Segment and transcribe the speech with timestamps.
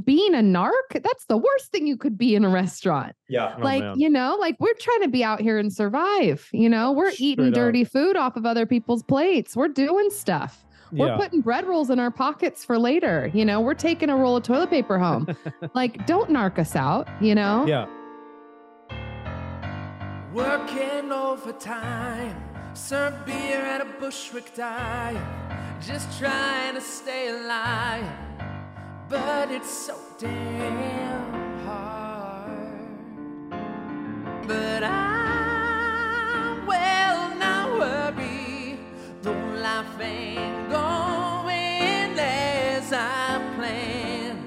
[0.00, 3.14] being a narc, that's the worst thing you could be in a restaurant.
[3.28, 3.54] Yeah.
[3.58, 3.98] Oh, like, man.
[3.98, 6.48] you know, like we're trying to be out here and survive.
[6.52, 7.54] You know, we're eating Straight up.
[7.54, 9.56] dirty food off of other people's plates.
[9.56, 10.64] We're doing stuff.
[10.92, 11.16] We're yeah.
[11.16, 13.30] putting bread rolls in our pockets for later.
[13.34, 15.26] You know, we're taking a roll of toilet paper home.
[15.74, 17.66] like, don't narc us out, you know?
[17.66, 17.86] yeah.
[20.32, 22.36] Working overtime,
[22.74, 25.20] serve beer at a Bushwick dive,
[25.80, 28.25] just trying to stay alive.
[29.08, 32.88] But it's so damn hard.
[34.48, 38.80] But I will not worry,
[39.22, 44.44] though life ain't going as I planned.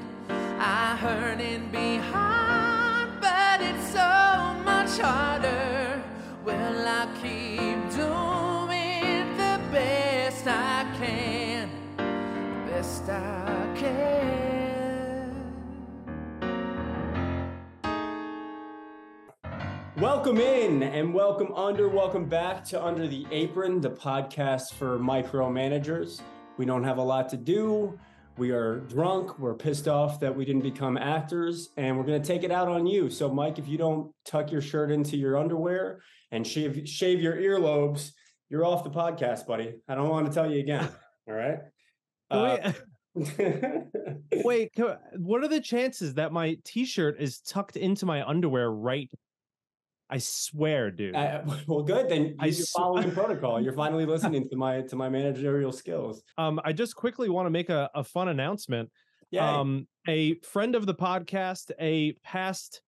[0.59, 6.03] I hurt and be hard, but it's so much harder.
[6.43, 11.70] Well, I keep doing the best I can,
[12.67, 14.48] best I can.
[19.99, 26.21] Welcome in and welcome under, welcome back to Under the Apron, the podcast for micromanagers.
[26.55, 27.99] We don't have a lot to do.
[28.37, 29.37] We are drunk.
[29.39, 32.70] We're pissed off that we didn't become actors, and we're going to take it out
[32.70, 33.09] on you.
[33.09, 37.35] So, Mike, if you don't tuck your shirt into your underwear and shave shave your
[37.35, 38.13] earlobes,
[38.47, 39.73] you're off the podcast, buddy.
[39.89, 40.87] I don't want to tell you again.
[41.29, 41.59] All right.
[42.31, 42.71] Uh,
[43.15, 43.35] Wait,
[44.45, 44.71] wait,
[45.17, 49.11] what are the chances that my t-shirt is tucked into my underwear right?
[50.10, 51.15] I swear, dude.
[51.15, 52.10] Uh, well, good.
[52.10, 53.62] Then I you're following protocol.
[53.62, 56.24] You're finally listening to my to my managerial skills.
[56.38, 58.90] um, I just quickly want to make a, a fun announcement.
[59.32, 59.60] Yeah.
[59.60, 62.82] Um, a friend of the podcast, a past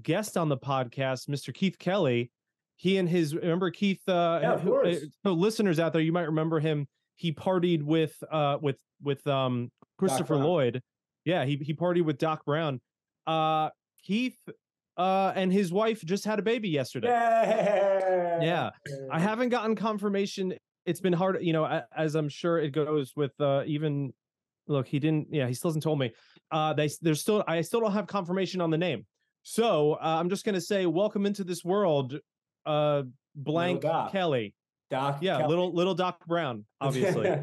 [0.00, 1.52] guest on the podcast, Mr.
[1.52, 2.30] Keith Kelly.
[2.76, 4.00] He and his remember Keith.
[4.06, 4.98] Uh, Yeah, of uh, course.
[5.24, 6.86] so listeners out there, you might remember him.
[7.16, 10.80] He partied with uh with with um Christopher Lloyd.
[11.24, 12.80] Yeah, he he partied with Doc Brown.
[13.26, 13.70] Uh,
[14.04, 14.38] Keith
[14.98, 17.08] uh and his wife just had a baby yesterday.
[17.08, 18.40] yeah.
[18.42, 18.70] Yeah.
[19.10, 20.54] I haven't gotten confirmation.
[20.86, 24.12] It's been hard, you know, as I'm sure it goes with uh even
[24.66, 26.12] look, he didn't yeah, he still hasn't told me.
[26.50, 29.06] Uh they there's still I still don't have confirmation on the name.
[29.44, 32.18] So, uh, I'm just going to say welcome into this world
[32.66, 33.02] uh
[33.34, 34.12] blank Doc.
[34.12, 34.54] Kelly.
[34.90, 35.18] Doc.
[35.22, 35.48] Yeah, Kelly.
[35.48, 37.34] little little Doc Brown, obviously.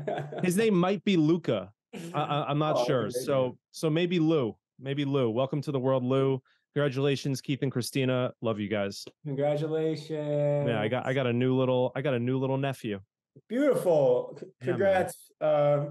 [0.43, 1.71] His name might be Luca.
[2.13, 3.01] I, I'm not Oh, sure.
[3.03, 3.11] maybe.
[3.11, 4.55] So so maybe Lou.
[4.79, 5.29] Maybe Lou.
[5.29, 6.41] Welcome to the world, Lou.
[6.75, 8.33] Congratulations, Keith and Christina.
[8.41, 9.05] Love you guys.
[9.25, 10.67] Congratulations.
[10.67, 12.99] Yeah, I got I got a new little I got a new little nephew.
[13.47, 14.35] beautiful.
[14.37, 14.65] C- Yeah.
[14.67, 15.85] Congrats, uh,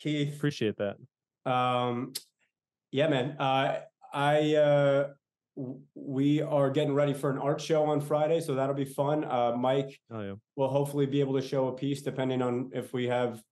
[0.00, 0.34] Keith.
[0.36, 0.96] Appreciate that.
[1.44, 2.14] Um,
[2.90, 3.36] yeah, man.
[3.38, 3.80] Uh,
[4.14, 5.08] I uh,
[5.94, 9.24] we are getting ready for an art show on Friday, so that'll be fun.
[9.24, 10.32] Uh, Mike Oh yeah.
[10.56, 13.42] will hopefully be able to show a piece, depending on if we have.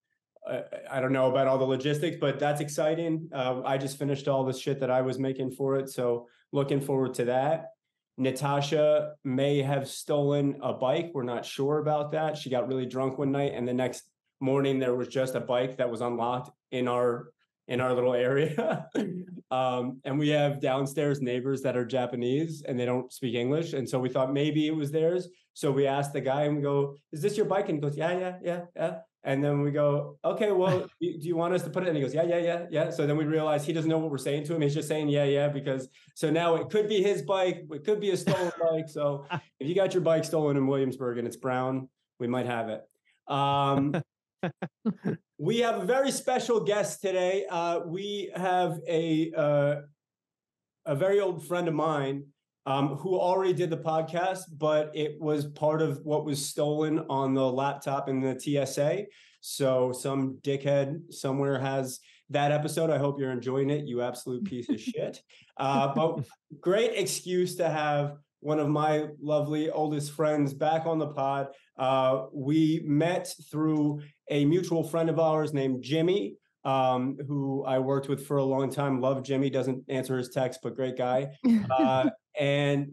[0.49, 3.29] Uh, I don't know about all the logistics, but that's exciting.
[3.35, 6.81] Uh, I just finished all the shit that I was making for it, so looking
[6.81, 7.71] forward to that.
[8.17, 11.13] Natasha may have stolen a bike.
[11.15, 12.37] We're not sure about that.
[12.37, 14.11] She got really drunk one night, and the next
[14.41, 17.31] morning there was just a bike that was unlocked in our
[17.69, 18.89] in our little area.
[19.51, 23.75] um, and we have downstairs neighbors that are Japanese and they don't speak English.
[23.75, 25.29] And so we thought maybe it was theirs.
[25.53, 27.69] So we asked the guy and we go, Is this your bike?
[27.69, 28.99] And he goes, Yeah, yeah, yeah, yeah.
[29.25, 31.89] And then we go, Okay, well, do you want us to put it?
[31.89, 32.91] And he goes, Yeah, yeah, yeah, yeah.
[32.91, 34.63] So then we realize he doesn't know what we're saying to him.
[34.63, 38.01] He's just saying, Yeah, yeah, because so now it could be his bike, it could
[38.01, 38.89] be a stolen bike.
[38.89, 39.27] So
[39.61, 42.83] if you got your bike stolen in Williamsburg and it's brown, we might have it.
[43.27, 43.95] Um,
[45.39, 47.45] we have a very special guest today.
[47.51, 49.77] Uh, we have a uh,
[50.87, 52.25] a very old friend of mine
[52.69, 57.33] um, who already did the podcast, but it was part of what was stolen on
[57.33, 59.05] the laptop in the TSA.
[59.41, 62.91] So some dickhead somewhere has that episode.
[62.91, 65.23] I hope you're enjoying it, you absolute piece of shit.
[65.57, 66.27] Uh, but
[66.61, 71.49] great excuse to have one of my lovely oldest friends back on the pod.
[71.79, 76.37] Uh, we met through a mutual friend of ours named Jimmy,
[76.69, 79.01] um, who I worked with for a long time.
[79.01, 81.29] Love Jimmy, doesn't answer his text, but great guy.
[81.71, 82.93] Uh, and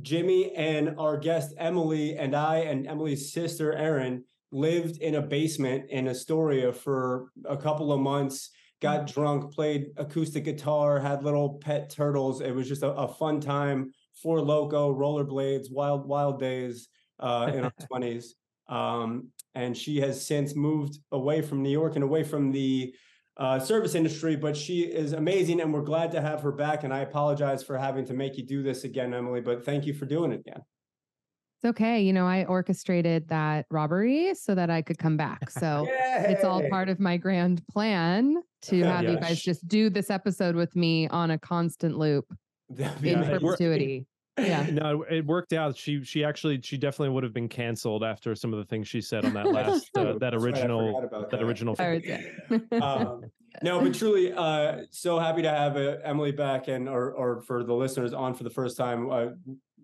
[0.00, 5.90] Jimmy and our guest Emily and I and Emily's sister Erin lived in a basement
[5.90, 8.50] in Astoria for a couple of months.
[8.80, 12.40] Got drunk, played acoustic guitar, had little pet turtles.
[12.40, 13.92] It was just a, a fun time.
[14.22, 16.88] for loco, rollerblades, wild wild days
[17.20, 18.36] uh, in our twenties.
[18.76, 22.94] Um, and she has since moved away from New York and away from the
[23.36, 26.82] uh, service industry, but she is amazing, and we're glad to have her back.
[26.84, 29.92] And I apologize for having to make you do this again, Emily, but thank you
[29.92, 30.62] for doing it again.
[31.58, 32.00] It's okay.
[32.00, 35.50] You know, I orchestrated that robbery so that I could come back.
[35.50, 39.20] So it's all part of my grand plan to have you Yeah.
[39.20, 42.24] guys just do this episode with me on a constant loop
[42.70, 43.40] in Yeah, it wor- amazing.
[43.40, 44.06] perpetuity.
[44.38, 44.66] Yeah.
[44.70, 45.76] No, it worked out.
[45.76, 49.00] She she actually she definitely would have been canceled after some of the things she
[49.00, 51.42] said on that last uh, that right, original that that.
[51.42, 51.76] original.
[51.78, 52.00] I
[52.80, 53.24] um,
[53.62, 57.62] no, but truly, uh, so happy to have uh, Emily back, and or or for
[57.62, 59.10] the listeners on for the first time.
[59.10, 59.26] Uh,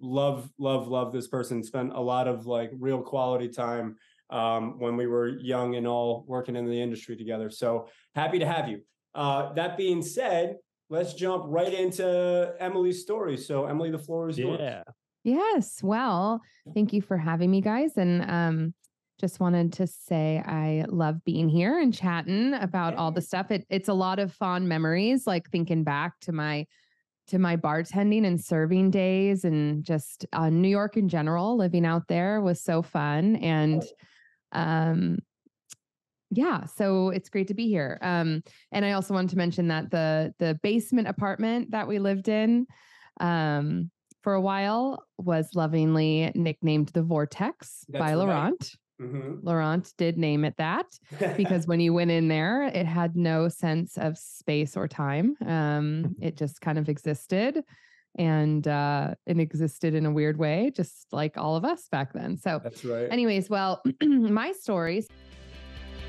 [0.00, 1.62] love, love, love this person.
[1.62, 3.96] Spent a lot of like real quality time
[4.30, 7.50] um, when we were young and all working in the industry together.
[7.50, 8.80] So happy to have you.
[9.14, 10.56] Uh, that being said,
[10.90, 13.36] let's jump right into Emily's story.
[13.36, 14.58] So Emily, the floor is yours.
[14.60, 14.82] Yeah.
[15.24, 15.82] Yes.
[15.82, 16.40] Well,
[16.74, 17.96] thank you for having me, guys.
[17.96, 18.74] And um,
[19.20, 23.50] just wanted to say I love being here and chatting about all the stuff.
[23.50, 26.66] It, it's a lot of fond memories, like thinking back to my
[27.26, 31.58] to my bartending and serving days, and just uh, New York in general.
[31.58, 33.84] Living out there was so fun, and
[34.52, 35.18] um,
[36.30, 37.98] yeah, so it's great to be here.
[38.02, 38.42] Um,
[38.72, 42.66] and I also wanted to mention that the the basement apartment that we lived in.
[43.20, 43.90] Um,
[44.22, 48.14] for a while was lovingly nicknamed the Vortex by That's right.
[48.16, 48.76] Laurent.
[49.00, 49.38] Mhm.
[49.42, 50.86] Laurent did name it that
[51.36, 55.36] because when you went in there, it had no sense of space or time.
[55.46, 57.62] Um, it just kind of existed
[58.18, 62.36] and uh, it existed in a weird way, just like all of us back then.
[62.36, 63.06] So, that's right.
[63.10, 65.06] anyways, well, my stories.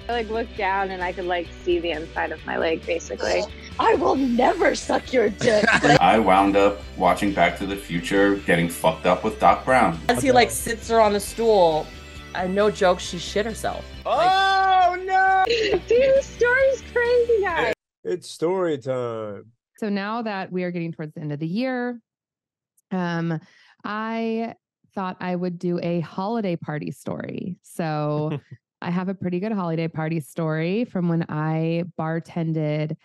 [0.10, 3.44] I like looked down and I could like see the inside of my leg basically.
[3.80, 5.64] I will never suck your dick.
[6.02, 10.00] I wound up watching Back to the Future, getting fucked up with Doc Brown.
[10.10, 11.86] As he like sits her on the stool,
[12.34, 13.86] and no joke, she shit herself.
[14.08, 15.44] oh no!
[15.48, 17.74] Dude, this story's crazy, guys.
[18.04, 19.46] It's story time.
[19.78, 22.02] So now that we are getting towards the end of the year,
[22.90, 23.40] um,
[23.84, 24.56] I
[24.96, 27.58] thought I would do a holiday party story.
[27.62, 28.40] So
[28.82, 32.96] I have a pretty good holiday party story from when I bartended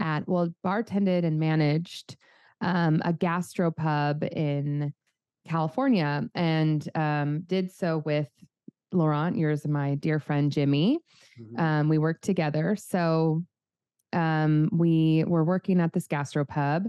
[0.00, 2.16] at, well, bartended and managed
[2.60, 4.92] um, a gastropub in
[5.46, 8.30] California and um, did so with
[8.92, 10.98] Laurent, yours and my dear friend Jimmy.
[11.38, 11.60] Mhm.
[11.60, 12.76] Um, we worked together.
[12.76, 13.44] So
[14.12, 16.86] um, we were working at this gastropub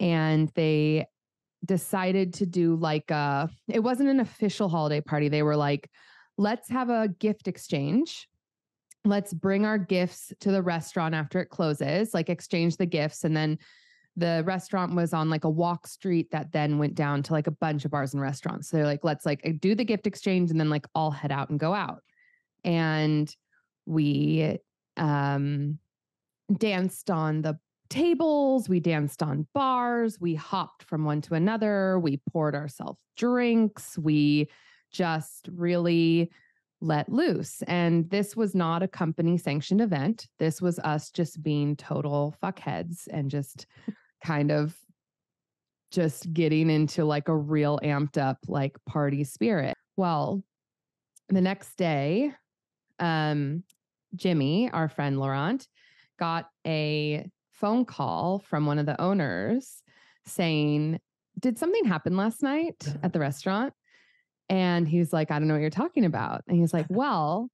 [0.00, 1.06] and they
[1.64, 5.28] decided to do like a, it wasn't an official holiday party.
[5.28, 5.88] They were like,
[6.38, 8.28] let's have a gift exchange.
[9.04, 13.24] Let's bring our gifts to the restaurant after it closes, like exchange the gifts.
[13.24, 13.58] And then
[14.16, 17.52] the restaurant was on like a walk street that then went down to like a
[17.52, 18.68] bunch of bars and restaurants.
[18.68, 21.50] So they're like, let's like do the gift exchange and then like all head out
[21.50, 22.02] and go out.
[22.64, 23.32] And
[23.86, 24.58] we
[24.96, 25.78] um
[26.56, 27.58] danced on the
[27.88, 33.96] tables, we danced on bars, we hopped from one to another, we poured ourselves drinks,
[33.96, 34.48] we
[34.90, 36.30] just really
[36.80, 37.62] let loose.
[37.62, 40.28] And this was not a company sanctioned event.
[40.38, 43.66] This was us just being total fuckheads and just
[44.24, 44.76] kind of
[45.90, 49.74] just getting into like a real amped up like party spirit.
[49.96, 50.42] Well,
[51.28, 52.32] the next day,
[52.98, 53.64] um,
[54.14, 55.66] Jimmy, our friend Laurent,
[56.18, 59.82] got a phone call from one of the owners
[60.24, 60.98] saying,
[61.38, 63.72] Did something happen last night at the restaurant?
[64.48, 66.42] And he's like, I don't know what you're talking about.
[66.48, 67.50] And he's like, Well,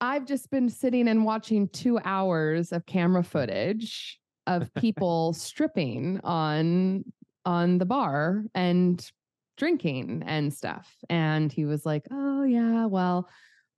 [0.00, 7.04] I've just been sitting and watching two hours of camera footage of people stripping on
[7.44, 9.10] on the bar and
[9.56, 10.94] drinking and stuff.
[11.08, 13.28] And he was like, Oh yeah, well,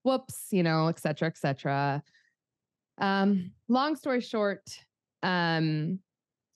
[0.02, 2.02] whoops, you know, et cetera, et cetera.
[2.98, 4.62] Um, long story short,
[5.22, 6.00] um,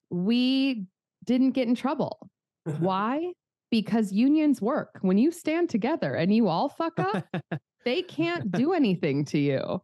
[0.09, 0.85] we
[1.23, 2.29] didn't get in trouble.
[2.79, 3.33] Why?
[3.81, 4.99] Because unions work.
[5.01, 7.25] When you stand together and you all fuck up,
[7.85, 9.81] they can't do anything to you.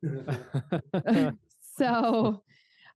[1.78, 2.42] so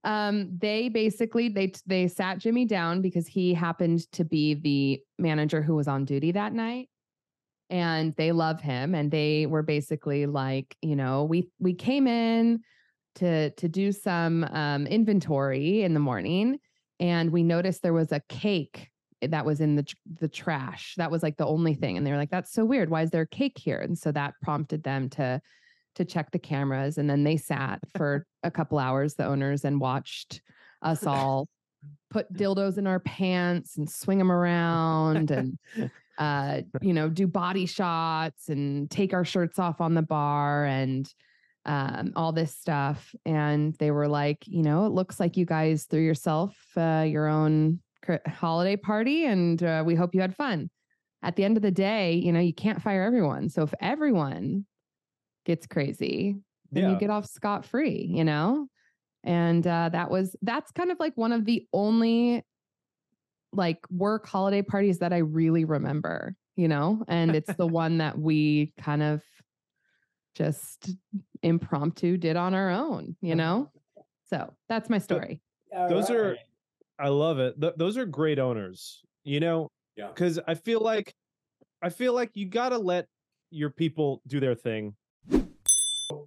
[0.05, 5.61] um they basically they they sat Jimmy down because he happened to be the manager
[5.61, 6.87] who was on duty that night
[7.69, 12.61] and they love him and they were basically like you know we we came in
[13.15, 16.57] to to do some um inventory in the morning
[16.99, 18.89] and we noticed there was a cake
[19.21, 19.85] that was in the
[20.19, 22.89] the trash that was like the only thing and they were like that's so weird
[22.89, 23.79] why is there a cake here?
[23.79, 25.41] And so that prompted them to
[25.95, 29.79] to check the cameras and then they sat for a couple hours the owners and
[29.79, 30.41] watched
[30.81, 31.47] us all
[32.09, 35.57] put dildos in our pants and swing them around and
[36.17, 41.13] uh you know do body shots and take our shirts off on the bar and
[41.65, 45.85] um all this stuff and they were like you know it looks like you guys
[45.85, 47.79] threw yourself uh, your own
[48.27, 50.69] holiday party and uh, we hope you had fun
[51.23, 54.65] at the end of the day you know you can't fire everyone so if everyone
[55.45, 56.35] gets crazy
[56.71, 56.91] then Yeah.
[56.91, 58.67] you get off scot free you know
[59.23, 62.43] And uh, that was that's kind of like one of the only
[63.51, 68.19] like work holiday parties that I really remember, you know, and it's the one that
[68.19, 69.23] we kind of
[70.35, 70.91] just
[71.41, 73.71] impromptu did on our own, you know?
[74.29, 75.41] So that's my story.
[75.71, 76.37] Those are,
[76.99, 77.59] I love it.
[77.59, 79.69] Th- those are great owners, you know?
[79.95, 80.07] Yeah.
[80.07, 81.13] Because I feel like,
[81.81, 83.07] I feel like you got to let
[83.51, 84.95] your people do their thing.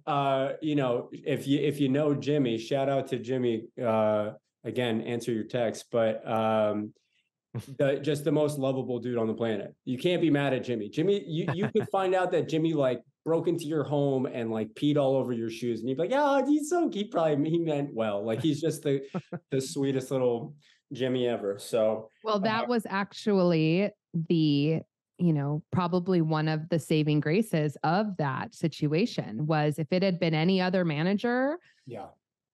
[0.07, 3.67] uh, you know, if you if you know Jimmy, shout out to Jimmy.
[3.81, 4.31] Uh,
[4.63, 6.93] again, answer your text, but um,
[7.77, 9.73] the just the most lovable dude on the planet.
[9.85, 10.89] You can't be mad at Jimmy.
[10.89, 14.73] Jimmy, you you could find out that Jimmy like broke into your home and like
[14.73, 17.59] peed all over your shoes, and you'd be like, "Yeah, he's so he probably he
[17.59, 18.25] meant well.
[18.25, 19.03] Like he's just the
[19.51, 20.55] the sweetest little
[20.91, 23.91] Jimmy ever." So Well, uh, that was actually
[24.29, 24.81] the,
[25.19, 30.19] you know, probably one of the saving graces of that situation was if it had
[30.19, 32.07] been any other manager, yeah,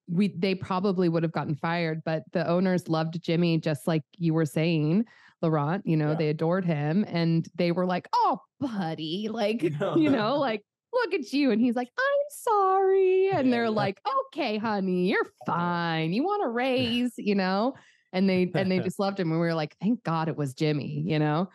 [0.10, 4.34] we they probably would have gotten fired, but the owners loved Jimmy just like you
[4.34, 5.06] were saying,
[5.46, 6.16] Laurent, you know, Yeah.
[6.16, 11.32] they adored him and they were like, "Oh, buddy, like, you know, like look at
[11.34, 16.14] you." And he's like, "I'm sorry." And they're like, "Okay, honey, you're fine.
[16.14, 17.76] You want a raise, you know?"
[18.14, 20.54] And they and they just loved him and we were like, "Thank God it was
[20.54, 21.50] Jimmy," you know?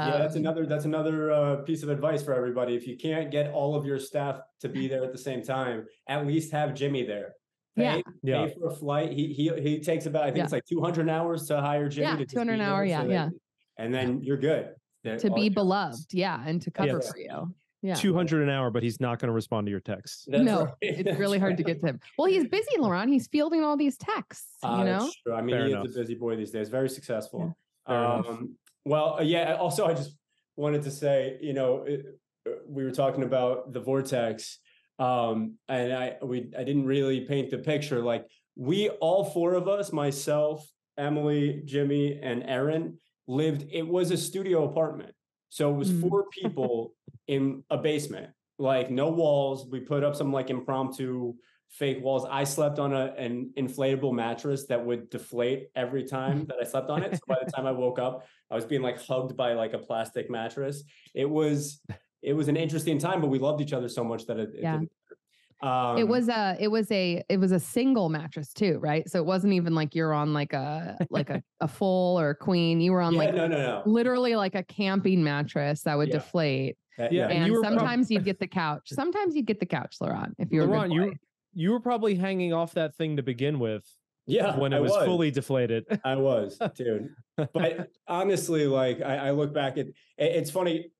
[0.00, 2.74] yeah, that's Um, another that's another uh, piece of advice for everybody.
[2.74, 5.86] If you can't get all of your staff to be there at the same time,
[6.08, 7.34] at least have Jimmy there.
[7.76, 7.96] Yeah.
[7.96, 8.46] Pay, Yeah.
[8.46, 9.12] pay for a flight.
[9.12, 10.44] He he he takes about I think Yeah.
[10.44, 12.06] it's like two hundred hours to hire Jimmy.
[12.08, 13.24] Yeah, to 200 an hour, there yeah, so yeah.
[13.26, 13.32] that-
[13.78, 14.74] And then you're good.
[15.04, 15.54] That to be counts.
[15.54, 17.10] beloved, yeah, and to cover Yes.
[17.10, 17.54] for you.
[17.84, 17.94] Yeah.
[17.94, 20.26] 200 an hour, but he's not going to respond to your texts.
[20.30, 20.74] That's no, right.
[20.82, 22.00] it's really hard to get to him.
[22.16, 23.10] Well, he's busy, Laurent.
[23.10, 25.10] He's fielding all these texts, you that's know?
[25.24, 25.34] true.
[25.34, 25.86] I mean, Fair he enough.
[25.86, 26.68] is a busy boy these days.
[26.68, 27.56] Very successful.
[27.88, 28.28] Fair enough.
[28.28, 29.54] Um, well, uh, yeah.
[29.54, 30.16] Also, I just
[30.54, 32.06] wanted to say, you know, it,
[32.46, 34.60] uh, we were talking about the vortex,
[34.98, 38.00] um, and I we I didn't really paint the picture.
[38.00, 40.66] Like we, all four of us, myself,
[40.98, 43.64] Emily, Jimmy, and Erin, lived.
[43.72, 45.14] It was a studio apartment,
[45.48, 46.08] so it was Mm.
[46.08, 46.94] four people
[47.26, 48.30] in a basement.
[48.58, 49.66] Like no walls.
[49.70, 51.34] We put up some like impromptu
[51.70, 52.26] fake walls.
[52.30, 56.90] I slept on a an inflatable mattress that would deflate every time that I slept
[56.90, 57.14] on it.
[57.14, 59.78] So by the time I woke up, I was being like hugged by like a
[59.78, 60.84] plastic mattress.
[61.14, 61.80] It was
[62.22, 64.62] it was an interesting time, but we loved each other so much that it, it
[64.62, 64.72] Yeah.
[64.72, 65.18] didn't matter.
[65.64, 69.08] Um, it was a it was a it was a single mattress too, right?
[69.08, 72.34] So it wasn't even like you're on like a like a, a full or a
[72.34, 72.80] queen.
[72.80, 73.82] You were on yeah, like no, no, no.
[73.86, 76.14] literally like a camping mattress that would Yeah.
[76.18, 76.76] deflate.
[76.98, 78.88] Uh, Yeah, yeah, And And you were prob- sometimes you'd get the couch.
[78.92, 81.14] Sometimes you'd get the couch, Laurent, if you were Laurent, you
[81.54, 83.84] you were probably hanging off that thing to begin with
[84.26, 84.58] yeah.
[84.58, 85.84] when it I was, fully deflated.
[86.04, 87.10] I was, dude.
[87.36, 90.90] But honestly, like I, I look back at it, it's funny,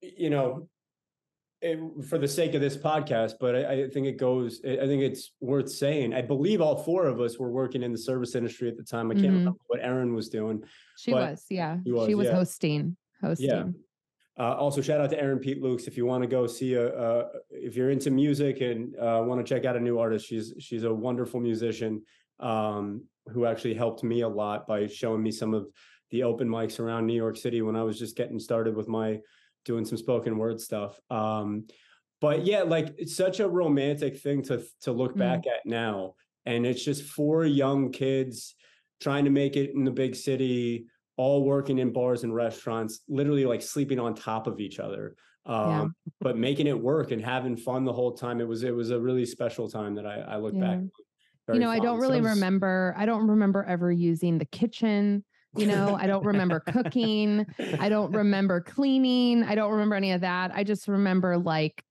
[0.00, 0.68] you know,
[1.62, 4.86] it, for the sake of this podcast, but I, I think it goes, I I
[4.86, 6.12] think it's worth saying.
[6.12, 9.10] I believe all four of us were working in the service industry at the time.
[9.10, 9.38] I can't Mhm.
[9.38, 10.62] remember what Erin was doing.
[10.98, 11.78] she was, yeah.
[11.84, 12.34] she was, she was yeah.
[12.34, 12.96] hosting.
[13.22, 13.48] Hosting.
[13.48, 13.64] Yeah.
[14.38, 15.86] Uh, also, shout out to Erin Peet-Lukes.
[15.88, 19.44] If you want to go see a, uh, if you're into music and uh, want
[19.44, 22.02] to check out a new artist, she's she's a wonderful musician
[22.38, 25.66] um, who actually helped me a lot by showing me some of
[26.10, 29.20] the open mics around New York City when I was just getting started with my
[29.66, 30.98] doing some spoken word stuff.
[31.10, 31.66] Um,
[32.22, 35.18] but yeah, like it's such a romantic thing to to look Mm.
[35.18, 36.14] back at now,
[36.46, 38.54] and it's just four young kids
[39.00, 40.86] trying to make it in the big city
[41.18, 45.14] all working in bars and restaurants, literally like sleeping on top of each other.
[45.46, 45.86] Um, Yeah.
[46.20, 48.40] but making it work and having fun the whole time.
[48.40, 50.78] It was it was a really special time that I, I look back.
[50.80, 51.48] Yeah.
[51.48, 52.00] on you know, I don't.
[52.00, 52.94] So really was- remember.
[52.96, 55.24] I don't remember ever using the kitchen.
[55.56, 57.46] You know, I don't remember cooking.
[57.80, 59.42] I don't remember cleaning.
[59.42, 60.50] I don't remember any of that.
[60.54, 61.82] I just remember like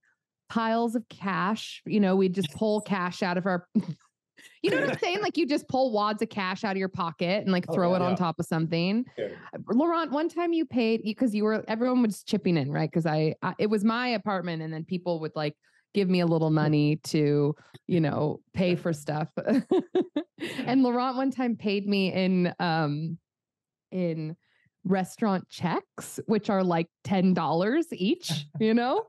[0.49, 1.81] piles of cash.
[1.85, 3.67] You know, we'd just pull cash out of our.
[4.61, 5.21] you know what I'm saying?
[5.21, 7.91] Like you just pull wads of cash out of your pocket and like Oh, throw
[7.91, 7.95] yeah.
[7.97, 8.15] it on Yeah.
[8.17, 9.05] top of something.
[9.17, 9.27] Yeah.
[9.71, 12.89] Laurent, one time you paid because you were everyone was chipping in, right?
[12.89, 15.55] Because I, I it was my apartment, and then people would like
[15.93, 17.55] give me a little money to,
[17.87, 19.29] you know, pay for stuff.
[20.65, 23.17] and Laurent one time paid me in um
[23.95, 24.35] in
[24.83, 29.05] restaurant checks, which are like ten dollars each, you know.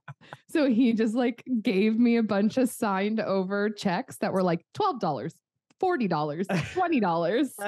[0.49, 4.64] so he just like gave me a bunch of signed over checks that were like
[4.73, 5.35] twelve dollars,
[5.81, 7.55] forty dollars, twenty dollars.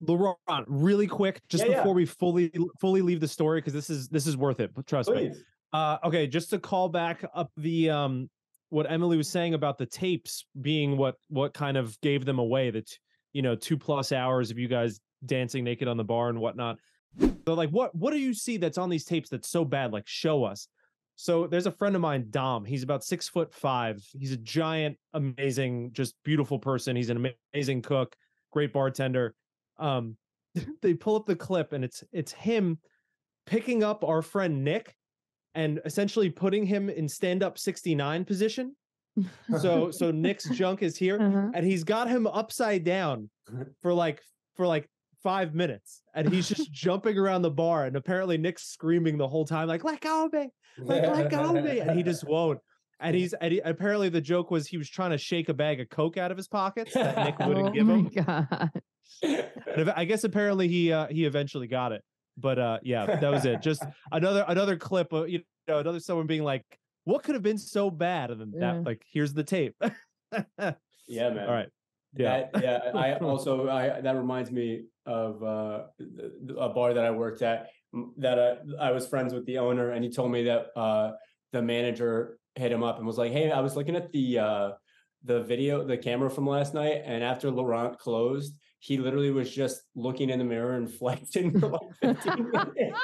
[0.00, 0.36] Laurent,
[0.68, 1.76] really quick, just Yeah, yeah.
[1.78, 4.70] before we fully fully leave the story, because this is this is worth it.
[4.86, 5.32] Trust me.
[5.72, 8.28] Uh, okay, just to call back up the um
[8.70, 12.70] what Emily was saying about the tapes being what what kind of gave them away.
[12.70, 12.90] That
[13.38, 16.76] you know, two plus hours of you guys dancing naked on the bar and whatnot.
[17.46, 19.92] So, like, what what do you see that's on these tapes that's so bad?
[19.92, 20.66] Like, show us.
[21.14, 22.64] So there's a friend of mine, Dom.
[22.64, 24.04] He's about six foot five.
[24.18, 26.96] He's a giant, amazing, just beautiful person.
[26.96, 28.16] He's an amazing cook,
[28.50, 29.36] great bartender.
[29.78, 30.16] Um,
[30.82, 32.80] they pull up the clip and it's it's him
[33.46, 34.96] picking up our friend Nick
[35.54, 38.74] and essentially putting him in stand up 69 position.
[39.60, 41.50] So so Nick's junk is here Uh-huh.
[41.54, 43.30] and he's got him upside down
[43.82, 44.20] for like
[44.56, 44.88] for like
[45.22, 49.44] five minutes and he's just jumping around the bar and apparently Nick's screaming the whole
[49.44, 50.48] time like let go of me!
[50.78, 51.80] Like let go of me!
[51.80, 52.60] And he just won't.
[53.00, 55.80] And he's and he, apparently the joke was he was trying to shake a bag
[55.80, 58.10] of coke out of his pockets that Nick wouldn't oh give my him.
[58.24, 58.70] God.
[59.22, 59.44] and
[59.76, 62.02] ev- I guess apparently he uh he eventually got it.
[62.36, 63.60] But uh yeah that was it.
[63.62, 66.64] Just another another clip of you know another someone being like
[67.04, 68.74] what could have been so bad and then Yeah.
[68.74, 69.74] that like here's the tape
[71.08, 71.48] Yeah, man.
[71.48, 71.68] right
[72.14, 72.90] yeah That, yeah.
[72.94, 76.10] I also I that reminds me of uh, th-
[76.46, 77.68] th- a bar that I worked at
[78.18, 81.12] that uh, I was friends with the owner, and he told me that uh,
[81.52, 84.70] the manager hit him up and was like, "Hey, I was looking at the uh,
[85.24, 89.80] the video, the camera from last night, and after Laurent closed, he literally was just
[89.94, 93.00] looking in the mirror and flexing for like 15 minutes."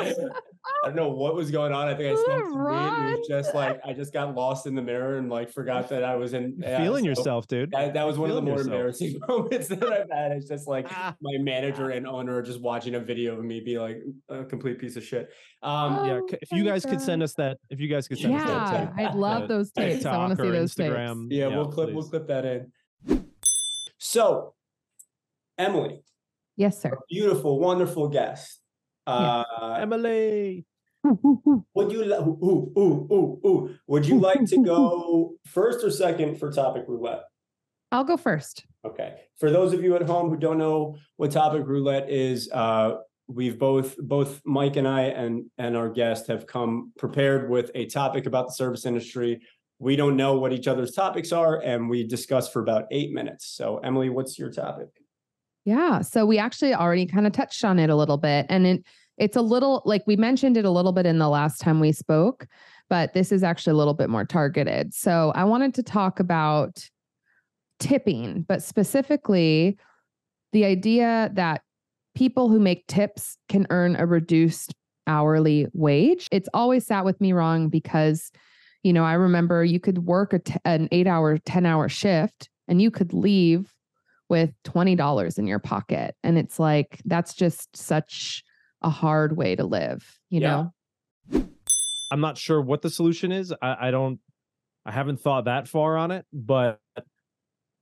[0.00, 1.88] I don't know what was going on.
[1.88, 3.12] I think I smoked weed.
[3.12, 6.04] It was just like I just got lost in the mirror and like forgot that
[6.04, 8.52] I was in yeah, feeling so- yourself dude that, that was one of the more
[8.58, 8.66] yourself.
[8.72, 10.32] embarrassing moments that I've had.
[10.32, 11.14] It's just like Ah.
[11.20, 14.96] my manager and owner just watching a video of me be like a complete piece
[14.96, 15.28] of shit.
[15.62, 18.08] Um, yeah Oh c- if you my guys could send us that if you guys
[18.08, 20.04] could send us that Yeah, tape, I'd love uh, those tapes.
[20.06, 20.94] I want to see or those tapes.
[20.94, 21.26] Instagram.
[21.30, 22.72] yeah, we'll clip we'll clip that in.
[23.98, 24.54] So,
[25.58, 26.02] Emily,
[26.56, 26.98] Yes, sir.
[27.08, 28.59] beautiful, wonderful guest.
[29.10, 30.66] Uh, Emily.
[31.04, 36.38] would you li- ooh, ooh, ooh, ooh, would you like to go first or second
[36.38, 37.22] for topic roulette?
[37.90, 38.66] I'll go first.
[38.84, 39.14] Okay.
[39.38, 43.58] For those of you at home who don't know what topic roulette is, uh, we've
[43.58, 48.26] both both Mike and I and and our guest have come prepared with a topic
[48.26, 49.40] about the service industry.
[49.78, 53.46] We don't know what each other's topics are, and we discuss for about eight minutes.
[53.46, 54.88] So, Emily, what's your topic?
[55.64, 56.00] Yeah.
[56.00, 58.46] So we actually already kind of touched on it a little bit.
[58.48, 58.84] And it
[59.20, 61.92] it's a little like we mentioned it a little bit in the last time we
[61.92, 62.48] spoke,
[62.88, 64.92] but this is actually a little bit more targeted.
[64.92, 66.88] So I wanted to talk about
[67.78, 69.78] tipping, but specifically
[70.52, 71.62] the idea that
[72.16, 74.74] people who make tips can earn a reduced
[75.06, 76.26] hourly wage.
[76.32, 78.32] It's always sat with me wrong because
[78.82, 83.12] you know, I remember you could work t- an 8-hour, 10-hour shift and you could
[83.12, 83.74] leave
[84.30, 86.14] with $20 in your pocket.
[86.22, 88.42] And it's like, that's just such
[88.82, 90.68] a hard way to live, you Yeah.
[91.32, 91.44] know?
[92.10, 93.52] I'm not sure what the solution is.
[93.62, 94.18] I, I don't
[94.84, 96.80] I haven't thought that far on it, but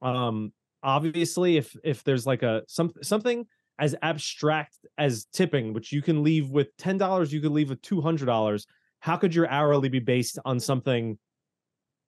[0.02, 3.46] um obviously if if there's like a some something
[3.78, 7.80] as abstract as tipping, which you can leave with ten dollars, you could leave with
[7.82, 8.66] two hundred dollars.
[9.00, 11.16] How could your hourly be based on something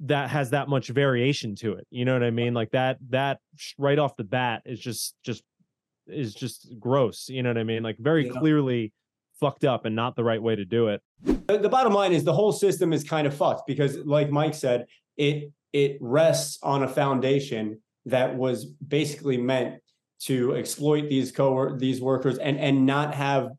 [0.00, 1.86] that has that much variation to it?
[1.90, 2.52] You know what I mean?
[2.52, 3.38] Like that that
[3.78, 5.42] right off the bat is just just
[6.12, 7.28] is just gross.
[7.28, 7.82] You know what I mean?
[7.82, 8.32] Like very Yeah.
[8.38, 8.92] clearly
[9.38, 11.00] fucked up and not the right way to do it.
[11.24, 14.54] The, the bottom line is the whole system is kind of fucked because, like Mike
[14.54, 19.76] said, it it rests on a foundation that was basically meant
[20.20, 23.50] to exploit these co these workers and and not have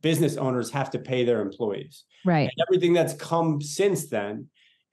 [0.00, 2.04] business owners have to pay their employees.
[2.24, 2.42] Right.
[2.50, 4.48] And everything that's come since then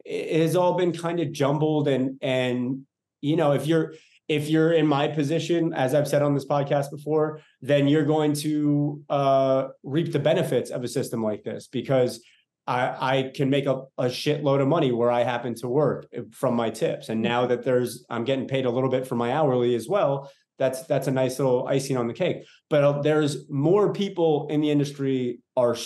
[0.05, 2.81] i- has all been kind of jumbled and and
[3.21, 3.93] you know if you're
[4.27, 8.33] if you're in my position as i've said on this podcast before then you're going
[8.33, 12.21] to uh reap the benefits of a system like this because
[12.65, 16.21] i i can make a, a shitload of money where i happen to work uh,
[16.31, 17.09] from my tips.
[17.09, 20.29] And now that there's i'm getting paid a little bit for my hourly as well
[20.57, 22.45] that's that's a nice little icing on the cake.
[22.69, 25.77] But uh, there's more people in the industry are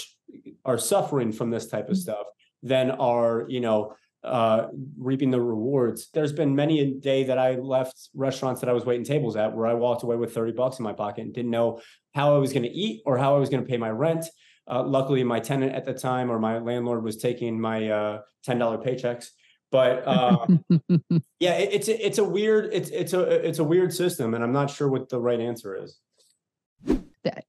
[0.66, 2.26] are suffering from this type of stuff
[2.64, 6.10] than are you know uh reaping the rewards.
[6.14, 9.56] There's been many a day that i left restaurants that i was waiting tables at
[9.56, 11.82] where i walked away with 30 bucks in my pocket and didn't know
[12.14, 14.26] how i was going to eat or how i was going to pay my rent.
[14.70, 18.86] Uh, luckily my tenant at the time or my landlord was taking my uh $10
[18.86, 19.28] paychecks.
[19.72, 20.46] But uh
[21.40, 24.44] yeah it, it's a, it's a weird it's it's a it's a weird system and
[24.44, 25.98] i'm not sure what the right answer is.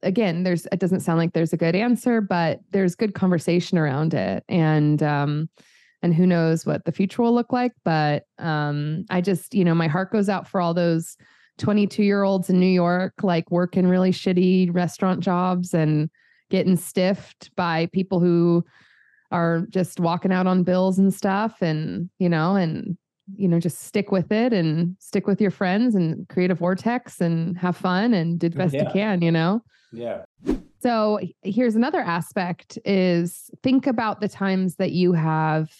[0.02, 4.14] Again, there's it doesn't sound like there's a good answer, but there's good conversation around
[4.14, 4.44] it.
[4.48, 5.48] And um
[6.02, 7.72] and who knows what the future will look like.
[7.84, 11.16] But um I just, you know, my heart goes out for all those
[11.58, 16.10] 22 year olds in New York, like working really shitty restaurant jobs and
[16.50, 18.64] getting stiffed by people who
[19.30, 22.98] are just walking out on bills and stuff and you know and
[23.36, 27.20] you know just stick with it and stick with your friends and create a vortex
[27.20, 28.82] and have fun and do the best Yeah.
[28.84, 29.62] you can you know
[29.92, 30.24] yeah
[30.82, 35.70] So here's another aspect is think about the times that you have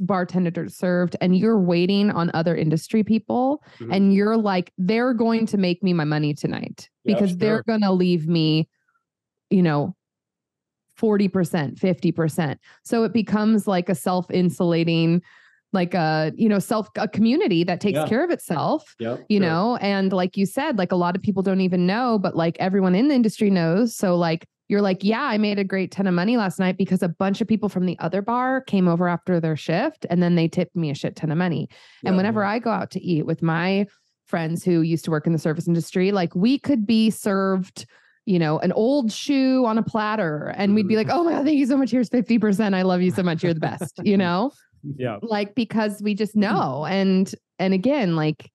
[0.00, 3.94] bartenders served and you're waiting on other industry people Mhm.
[3.94, 7.82] and you're like they're going to make me my money tonight Yeah, because they're going
[7.82, 8.68] to leave me
[9.50, 9.94] you know
[10.98, 12.58] 40%, 50%.
[12.84, 15.22] So it becomes like a self-insulating
[15.72, 18.06] like a, you know, self a community that takes Yeah.
[18.08, 19.26] care of itself Yep.
[19.28, 19.46] you sure.
[19.46, 22.56] know and like you said like a lot of people don't even know but like
[22.60, 26.06] everyone in the industry knows so like you're like yeah i made a great ton
[26.06, 29.08] of money last night because a bunch of people from the other bar came over
[29.08, 31.68] after their shift and then they tipped me a shit ton of money.
[32.04, 32.16] And Yeah.
[32.16, 33.86] whenever i go out to eat with my
[34.26, 37.86] friends who used to work in the service industry like we could be served
[38.24, 41.18] you know an old shoe on a platter and we'd be like mm-hmm.
[41.18, 41.90] oh my god thank you so much.
[41.90, 43.42] Here's 50% i love you so much.
[43.42, 44.50] You're the best you know?
[44.96, 45.18] Yeah.
[45.22, 46.52] like because we just mm-hmm.
[46.52, 46.86] know.
[46.86, 48.50] And and again like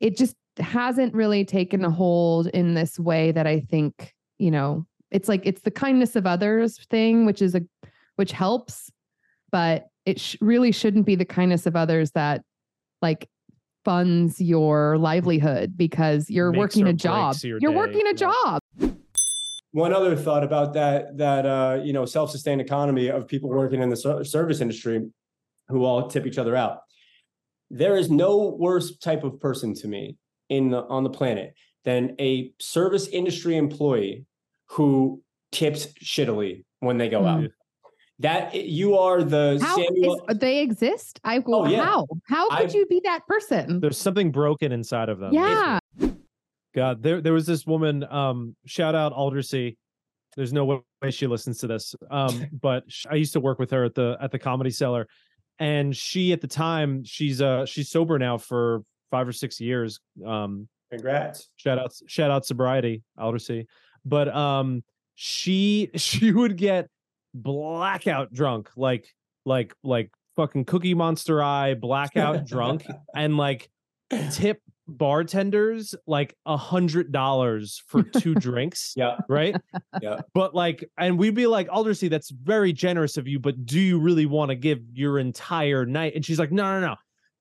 [0.00, 4.84] it just hasn't really taken a hold in this way that i think you know
[5.12, 7.62] it's like it's the kindness of others thing which is a
[8.16, 8.90] which helps
[9.52, 12.42] but it sh- really shouldn't be the kindness of others that
[13.00, 13.28] like
[13.84, 18.12] funds your livelihood because you're Makes working a job you're day, working a yeah.
[18.12, 18.60] job
[19.72, 23.88] One other thought about that that uh, you know self-sustained economy of people working in
[23.88, 25.08] the ser- service industry
[25.68, 26.80] who all tip each other out.
[27.70, 30.18] There is no worse type of person to me
[30.50, 34.26] in the, on the planet than a service industry employee
[34.66, 37.40] who tips shittily when they go out.
[37.40, 37.50] Mm.
[38.20, 40.26] That you are the how is, Samuel.
[40.36, 41.84] they exist i go Oh, yeah.
[41.84, 45.32] how how could I've- you be that person There's something broken inside of them.
[45.34, 45.78] yeah
[46.74, 48.02] God, there there was this woman.
[48.04, 49.76] Um, shout out Aldersea.
[50.36, 50.64] There's no
[51.02, 51.94] way she listens to this.
[52.10, 55.06] Um, but sh- I used to work with her at the at the Comedy Cellar,
[55.58, 60.00] and she at the time she's uh she's sober now for five or six years.
[60.26, 61.50] Um, Congrats.
[61.56, 63.66] shout out shout out sobriety Aldersea.
[64.04, 64.82] But um,
[65.14, 66.88] she she would get
[67.34, 69.06] blackout drunk, like
[69.44, 73.68] like like fucking Cookie Monster eye blackout drunk, and like
[74.32, 79.16] tip bartenders like a hundred dollars for two drinks, Yeah.
[79.28, 79.56] right?
[80.02, 80.20] Yeah.
[80.34, 83.98] But like, and we'd be like, Aldersea, that's very generous of you, but do you
[84.00, 86.14] really want to give your entire night?
[86.14, 86.96] And she's like, no, no, no.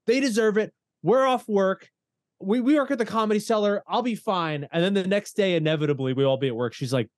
[0.05, 0.73] They deserve it.
[1.01, 1.89] We're off work.
[2.41, 3.83] We we work at the comedy cellar.
[3.87, 4.67] I'll be fine.
[4.71, 6.73] And then the next day, inevitably, we all be at work.
[6.73, 7.09] She's like,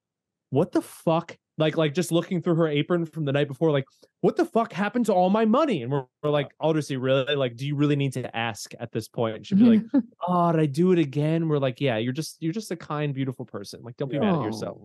[0.50, 1.36] what the fuck?
[1.56, 3.84] Like, like just looking through her apron from the night before, like,
[4.22, 5.82] what the fuck happened to all my money?
[5.82, 7.36] And we're, we're like, Aldersea, really?
[7.36, 9.36] Like, do you really need to ask at this point?
[9.36, 9.82] And she'd be like,
[10.28, 11.48] oh, did I do it again?
[11.48, 13.82] We're like, yeah, you're just you're just a kind, beautiful person.
[13.82, 14.78] Like, don't be mad at yourself.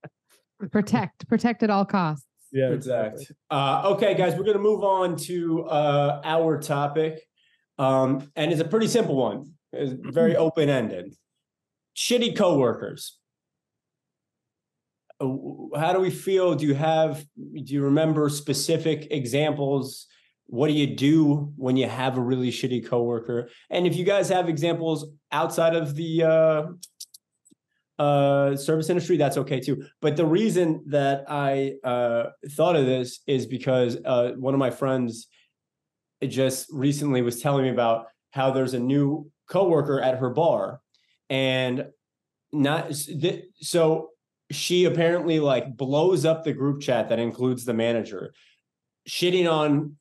[0.70, 3.30] protect protect at all costs Yeah, Exact.
[3.50, 7.20] Uh, okay, guys, we're gonna move on to uh, our topic,
[7.78, 9.52] um, and it's a pretty simple one.
[9.72, 11.14] It's very open ended.
[11.96, 13.18] Shitty coworkers.
[15.20, 15.28] Uh,
[15.76, 16.54] How do we feel?
[16.54, 17.24] Do you have?
[17.36, 20.06] Do you remember specific examples?
[20.46, 23.50] What do you do when you have a really shitty coworker?
[23.68, 26.62] And if you guys have examples outside of the uh,
[27.98, 33.20] uh service industry that's okay too but the reason that i uh thought of this
[33.26, 35.26] is because uh one of my friends
[36.24, 40.80] just recently was telling me about how there's a new coworker at her bar
[41.30, 41.86] and
[42.52, 42.92] not
[43.60, 44.10] so
[44.50, 48.32] she apparently like blows up the group chat that includes the manager
[49.08, 49.96] shitting on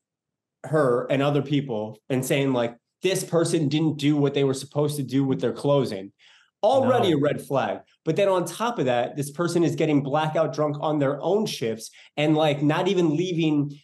[0.64, 4.98] her and other people and saying like this person didn't do what they were supposed
[4.98, 6.12] to do with their closing
[6.64, 7.18] already No.
[7.18, 10.78] a red flag but then on top of that this person is getting blackout drunk
[10.80, 13.78] on their own shifts and like not even leaving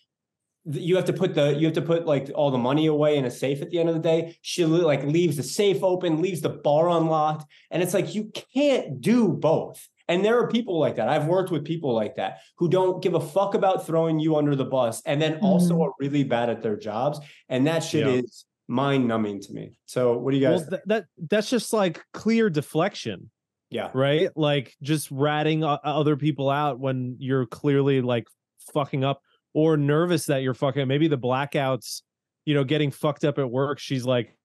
[0.66, 3.26] you have to put the you have to put like all the money away in
[3.26, 6.42] a safe at the end of the day she like leaves the safe open leaves
[6.42, 10.96] the bar unlocked and it's like you can't do both and there are people like
[10.96, 14.38] that i've worked with people like that who don't give a fuck about throwing you
[14.38, 15.84] under the bus and then also Mhm.
[15.88, 18.14] are really bad at their jobs and that shit Yeah.
[18.22, 21.74] is mind numbing to me so what do you guys well, th- that that's just
[21.74, 23.30] like clear deflection,
[23.70, 24.30] yeah right?
[24.38, 28.28] Like just ratting other people out when you're clearly like
[28.74, 29.22] fucking up
[29.54, 30.88] or nervous that you're fucking.
[30.88, 32.02] Maybe the blackouts,
[32.46, 33.80] you know, getting fucked up at work.
[33.80, 34.36] She's like,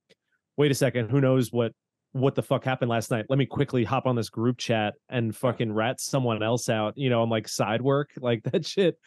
[0.57, 1.73] wait a second, who knows what
[2.13, 3.27] what the fuck happened last night?
[3.29, 6.95] Let me quickly hop on this group chat and fucking rat someone else out.
[6.97, 8.99] You know, I'm like side work, like that shit.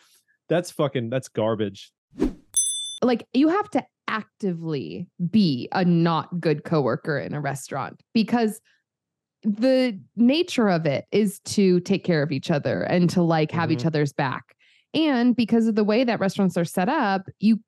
[0.49, 1.91] That's fucking that's garbage.
[3.01, 8.59] like you have to actively be a not good coworker in a restaurant because
[9.43, 13.71] the nature of it is to take care of each other and to like have
[13.71, 13.85] each Mhm.
[13.87, 14.55] other's back.
[14.93, 17.59] And because of the way that restaurants are set up, you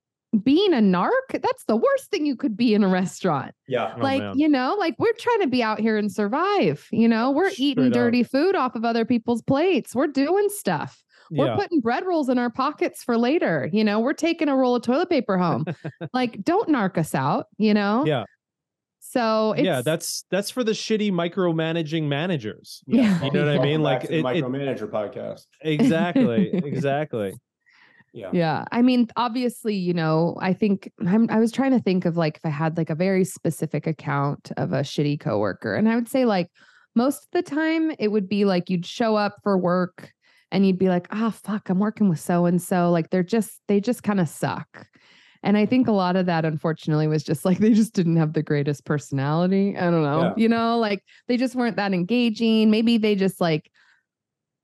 [0.44, 3.54] being a narc, that's the worst thing you could be in a restaurant.
[3.68, 3.94] Yeah.
[3.96, 4.38] Oh, like, man.
[4.38, 6.88] you know, like we're trying to be out here and survive.
[6.92, 7.94] You know, we're eating Straight up.
[7.94, 9.94] dirty food off of other people's plates.
[9.94, 11.04] We're doing stuff.
[11.32, 11.56] We're yeah.
[11.56, 13.70] putting bread rolls in our pockets for later.
[13.72, 15.66] You know, we're taking a roll of toilet paper home.
[16.14, 18.06] like, don't narc us out, you know?
[18.06, 18.26] Yeah.
[19.13, 22.82] So it's, yeah, that's that's for the shitty micromanaging managers.
[22.88, 23.23] Yeah.
[23.23, 23.84] You know what I mean?
[23.84, 25.45] Like to the it- it- micromanager podcast.
[25.62, 26.49] Exactly.
[26.54, 27.34] exactly.
[28.12, 28.32] Yeah.
[28.34, 28.65] Yeah.
[28.71, 32.38] I mean, obviously, you know, I think I'm, I was trying to think of like
[32.38, 35.76] if I had like a very specific account of a shitty coworker.
[35.76, 36.49] And I would say, like,
[36.95, 40.12] most of the time it would be like you'd show up for work
[40.52, 42.89] and you'd be like, ah, fuck, I'm working with so and so.
[42.89, 44.88] Like, they're just, they just kind of suck.
[45.43, 48.34] And I think a lot of that, unfortunately, was just like they just didn't have
[48.34, 49.77] the greatest personality.
[49.77, 50.21] I don't know.
[50.21, 50.34] Yeah.
[50.38, 52.71] You know, like they just weren't that engaging.
[52.71, 53.69] Maybe they just like,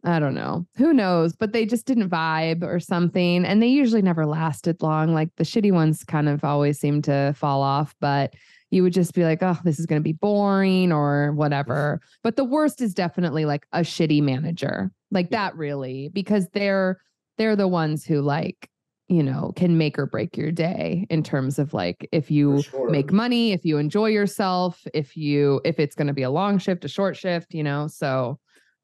[0.05, 0.65] I don't know.
[0.77, 1.35] Who knows?
[1.35, 3.43] But they just didn't vibe or something.
[3.43, 5.13] And they usually never lasted long.
[5.13, 8.33] Like the shitty ones kind of always seem to fall off, but
[8.71, 11.37] you would just be like, oh, this is going to be boring or mm-hmm.
[11.37, 11.99] whatever.
[12.23, 14.91] But the worst is definitely like a shitty manager.
[15.11, 17.01] Like that really, because they're
[17.37, 18.69] they're the ones who like,
[19.09, 22.89] you know, can make or break your day in terms of like if you sure.
[22.91, 26.59] make money, if you enjoy yourself, if you if it's going to be a long
[26.59, 27.87] shift, a short shift, you know.
[27.87, 28.39] So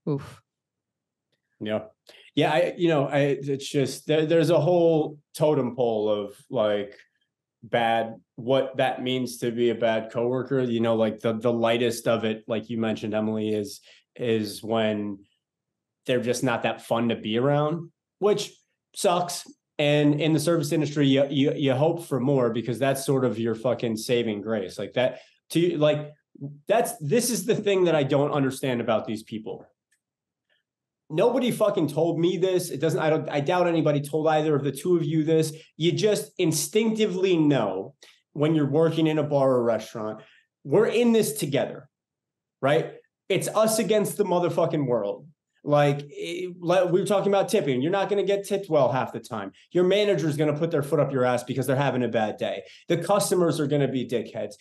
[0.10, 0.42] oof.
[1.60, 1.84] Yeah.
[2.34, 2.52] Yeah.
[2.52, 6.98] I, you know, I, it's just, there, there's a whole totem pole of like
[7.64, 10.62] bad, what that means to be a bad coworker.
[10.62, 13.80] You know, like the, the lightest of it, like you mentioned, Emily, is,
[14.16, 15.20] is when
[16.08, 18.52] they're just not that fun to be around, which
[18.96, 19.46] sucks.
[19.78, 23.38] And in the service industry, you, you, you hope for more because that's sort of
[23.38, 24.80] your fucking saving grace.
[24.80, 25.20] Like that
[25.52, 26.14] to like,
[26.68, 29.68] that's, this is the thing that I don't understand about these people
[31.10, 32.70] nobody fucking told me this.
[32.70, 35.54] It doesn't, I don't, I doubt anybody told either of the two of you this.
[35.78, 37.96] You just instinctively know
[38.34, 40.22] when you're working in a bar or restaurant,
[40.64, 41.90] we're in this together,
[42.62, 42.94] right?
[43.30, 45.28] It's us against the motherfucking world.
[45.65, 46.08] Like
[46.60, 49.19] like we were talking about tipping, you're not going to get tipped well half the
[49.19, 49.51] time.
[49.71, 52.08] Your manager is going to put their foot up your ass because they're having a
[52.08, 52.63] bad day.
[52.88, 54.54] The customers are going to be dickheads.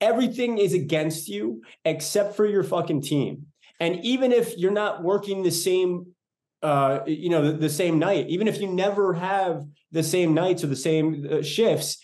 [0.00, 3.46] Everything is against you except for your fucking team.
[3.80, 6.14] And even if you're not working the same,
[6.62, 10.62] uh, you know, the, the same night, even if you never have the same nights
[10.62, 11.98] or the same uh, shifts,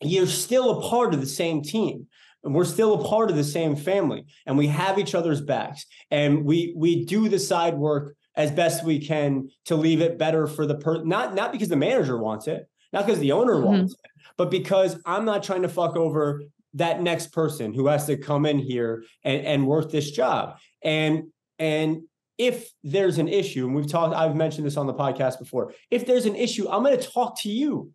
[0.00, 2.08] you're still a part of the same team.
[2.44, 5.86] And we're still a part of the same family, and we have each other's backs,
[6.10, 10.46] and we we do the side work as best we can to leave it better
[10.46, 13.64] for the per not not because the manager wants it, not because the owner Mhm.
[13.64, 16.42] wants it, but because I'm not trying to fuck over
[16.74, 20.56] that next person who has to come in here and, and work this job.
[20.82, 21.24] And
[21.58, 22.02] and
[22.38, 25.74] if there's an issue, and we've talked, I've mentioned this on the podcast before.
[25.90, 27.92] If there's an issue, I'm going to talk to you,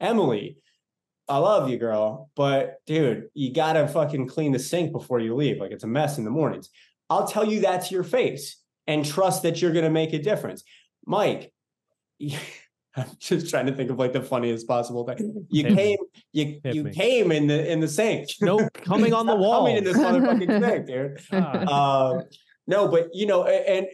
[0.00, 0.58] Emily.
[1.28, 5.58] I love you, girl, but dude, you gotta fucking clean the sink before you leave.
[5.58, 6.70] Like it's a mess in the mornings.
[7.10, 10.62] I'll tell you that to your face and trust that you're gonna make a difference.
[11.04, 11.52] Mike,
[12.98, 15.46] I'm just trying to think of like the funniest possible thing.
[15.50, 15.76] You Hit me.
[15.76, 15.98] came,
[16.32, 16.90] you Hit you me.
[16.92, 18.28] came in the in the sink.
[18.40, 19.60] No, coming on the wall.
[19.66, 21.20] Coming in this motherfucking sink, dude.
[21.32, 22.10] Ah.
[22.16, 22.22] Um,
[22.68, 23.86] no, but you know, a- and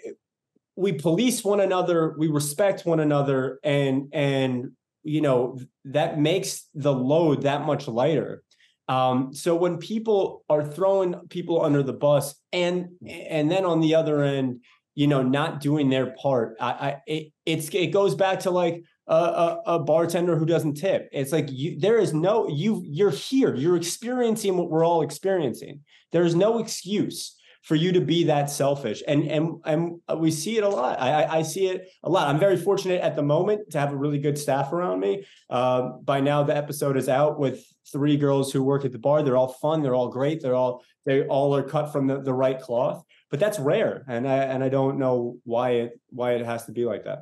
[0.77, 6.93] we police one another, we respect one another, and and you know that makes the
[6.93, 8.43] load that much lighter.
[8.89, 13.95] Um, so when people are throwing people under the bus, and and then on the
[13.95, 14.61] other end,
[14.95, 18.85] you know, not doing their part, I, I it, it's it goes back to like
[19.07, 21.09] a, a, a bartender who doesn't tip.
[21.13, 25.81] It's like you there is no you you're here, you're experiencing what we're all experiencing.
[26.13, 29.03] There is no excuse for you to be that selfish.
[29.07, 31.01] And and and we see it a lot.
[31.01, 32.29] I, I see it a lot.
[32.29, 35.25] I'm very fortunate at the moment to have a really good staff around me.
[35.49, 39.23] Uh, by now the episode is out with three girls who work at the bar.
[39.23, 39.83] They're all fun.
[39.83, 40.43] They're all great.
[40.43, 43.03] They're all they all are cut from the, the right cloth.
[43.31, 44.05] But that's rare.
[44.09, 47.21] And i and i don't know why it why it has to be like that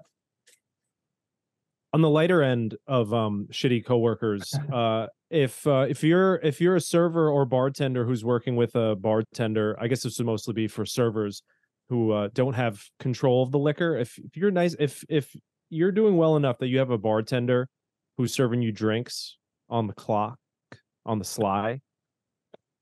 [1.93, 6.77] on the lighter end of um shitty coworkers uh if uh if you're if you're
[6.77, 10.69] a server or bartender who's working with a bartender i guess this would mostly be
[10.69, 11.43] for servers
[11.89, 15.35] who uh don't have control of the liquor if, if you're nice if if
[15.69, 17.69] you're doing well enough that you have a bartender
[18.17, 19.37] who's serving you drinks
[19.69, 20.39] on the clock
[21.07, 21.81] on the sly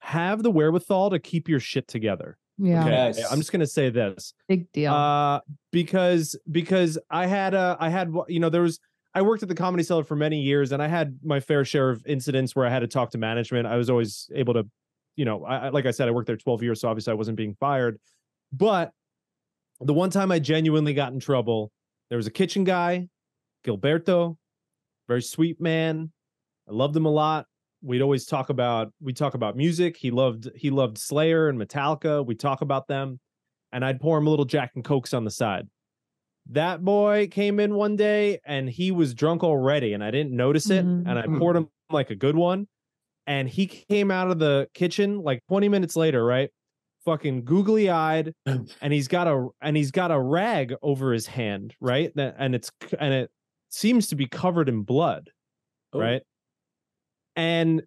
[0.01, 2.83] have the wherewithal to keep your shit together Yeah.
[2.83, 3.33] okay Yes.
[3.33, 4.93] i'm just gonna say this Big deal.
[4.93, 5.41] uh,
[5.73, 8.81] because because I had uh I had you know there was
[9.15, 11.91] I worked at the comedy cellar for many years and I had my fair share
[11.91, 13.67] of incidents where I had to talk to management.
[13.67, 14.67] I was always able to,
[15.17, 17.37] you know, I, like I said, I worked there 12 years, so obviously I wasn't
[17.37, 17.99] being fired.
[18.53, 18.93] But
[19.81, 21.73] the one time I genuinely got in trouble,
[22.11, 23.09] there was a kitchen guy,
[23.65, 24.37] Gilberto,
[25.09, 26.13] very sweet man,
[26.69, 27.47] I loved him a lot.
[27.81, 29.97] We'd always talk about we talk about music.
[29.97, 32.27] He loved he loved Slayer and Metallica.
[32.27, 33.21] We talk about them,
[33.73, 35.69] and I'd pour him a little Jack and Cokes on the side.
[36.49, 40.71] That boy came in one day and he was drunk already, and I didn't notice
[40.71, 40.85] it.
[40.85, 41.07] Mhm.
[41.07, 42.67] And I poured him like a good one,
[43.27, 46.51] and he came out of the kitchen like 20 minutes later, right?
[47.05, 51.75] Fucking googly eyed, and he's got a and he's got a rag over his hand,
[51.81, 52.13] right?
[52.17, 53.31] And it's and it
[53.71, 55.31] seems to be covered in blood,
[55.93, 56.01] Oh.
[56.01, 56.23] right?
[57.37, 57.83] And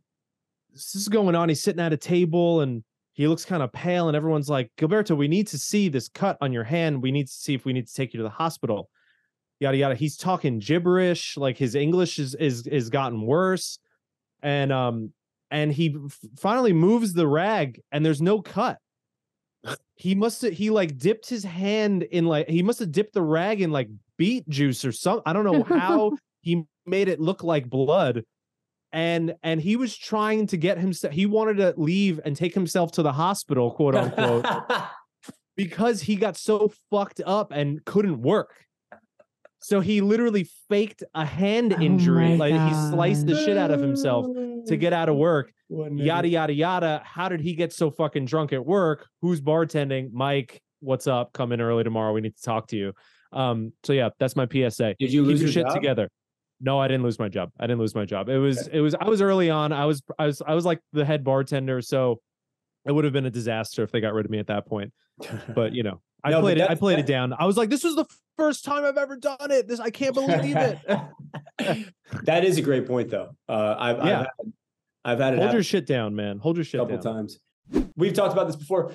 [0.72, 1.50] this is going on.
[1.50, 5.18] He's sitting at a table and he looks kind of pale, and everyone's like, Gilberto,
[5.18, 7.02] we need to see this cut on your hand.
[7.02, 8.90] We need to see if we need to take you to the hospital.
[9.60, 9.96] Yada yada.
[9.96, 13.78] He's talking gibberish, like his English is is is gotten worse.
[14.42, 15.14] And um
[15.52, 15.96] and he
[16.38, 18.80] finally moves the rag and there's no cut.
[19.94, 23.22] He must have he like dipped his hand in like he must have dipped the
[23.22, 25.22] rag in like beet juice or something.
[25.28, 28.24] I don't know how he made it look like blood
[28.94, 32.92] and and he was trying to get himself he wanted to leave and take himself
[32.94, 34.46] to the hospital quote unquote
[35.56, 38.66] because he got so fucked up and couldn't work.
[39.64, 43.70] So he literally faked a hand Oh injury my like he sliced the shit out
[43.70, 44.26] of himself
[44.66, 45.54] to get out of work.
[45.70, 47.02] Yada yada yada.
[47.06, 49.08] How did he get so fucking drunk at work?
[49.22, 50.12] Who's bartending?
[50.14, 51.32] Mike what's up?
[51.34, 52.12] Come in early tomorrow.
[52.12, 52.94] We need to talk to you.
[53.32, 55.76] Um so yeah that's my psa Did you keep lose your your shit job?
[55.76, 56.10] together.
[56.62, 57.52] No, I didn't lose my job.
[57.60, 58.30] I didn't lose my job.
[58.30, 59.74] It was it was I was early on.
[59.74, 62.22] I was I was I was like the head bartender, so
[62.86, 64.94] it would have been a disaster if they got rid of me at that point.
[65.56, 66.70] But you know, I No, played it.
[66.70, 67.34] I played it down.
[67.34, 68.06] I was like, this was the
[68.38, 69.68] first time I've ever done it.
[69.68, 70.80] This I can't believe it.
[72.24, 73.36] that is a great point, though.
[73.50, 74.04] Uh, I've, Yeah.
[74.04, 74.28] I've had,
[75.04, 76.40] I've had it Hold happen your shit down, man.
[76.40, 76.80] Hold your shit.
[76.80, 76.88] Down.
[76.88, 77.14] A couple down.
[77.16, 77.40] times.
[77.96, 78.94] We've talked about this before.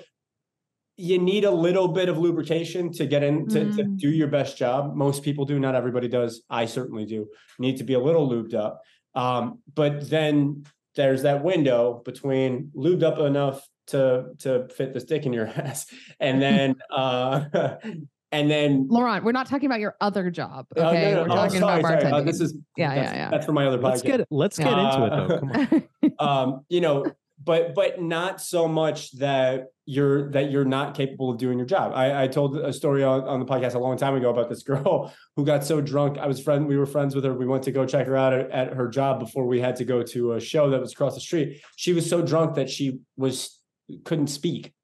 [0.97, 3.99] You need a little bit of lubrication to get in to, to Mm.
[3.99, 4.95] do your best job.
[4.97, 6.43] Most people do, not everybody does.
[6.49, 7.29] I certainly do.
[7.59, 8.83] Need to be a little lubed up.
[9.15, 15.27] Um, but then there's that window between lubed up enough to to fit the stick
[15.27, 15.87] in your ass,
[16.19, 17.45] and then uh,
[18.33, 20.67] and then Laurent, we're not talking about your other job.
[20.77, 21.13] Oh, no, Okay.
[21.15, 22.13] no, We're oh, talking sorry, about sorry.
[22.13, 23.31] Uh, this is Yeah, that's, yeah, yeah.
[23.31, 23.83] That's for my other podcast.
[23.83, 24.29] Let's get it.
[24.31, 25.35] Let's get into it though.
[25.35, 25.83] Uh, Come
[26.19, 26.19] on.
[26.55, 27.05] um, you know,
[27.43, 31.93] but but not so much that you're that you're not capable of doing your job.
[31.95, 34.65] I, I told a story on, on the podcast a long time ago about this
[34.65, 36.19] girl who got so drunk.
[36.19, 37.33] I was friend, we were friends with her.
[37.33, 39.85] We went to go check her out at, at her job before we had to
[39.85, 41.63] go to a show that was across the street.
[41.77, 43.61] She was so drunk that she was
[44.05, 44.75] couldn't speak.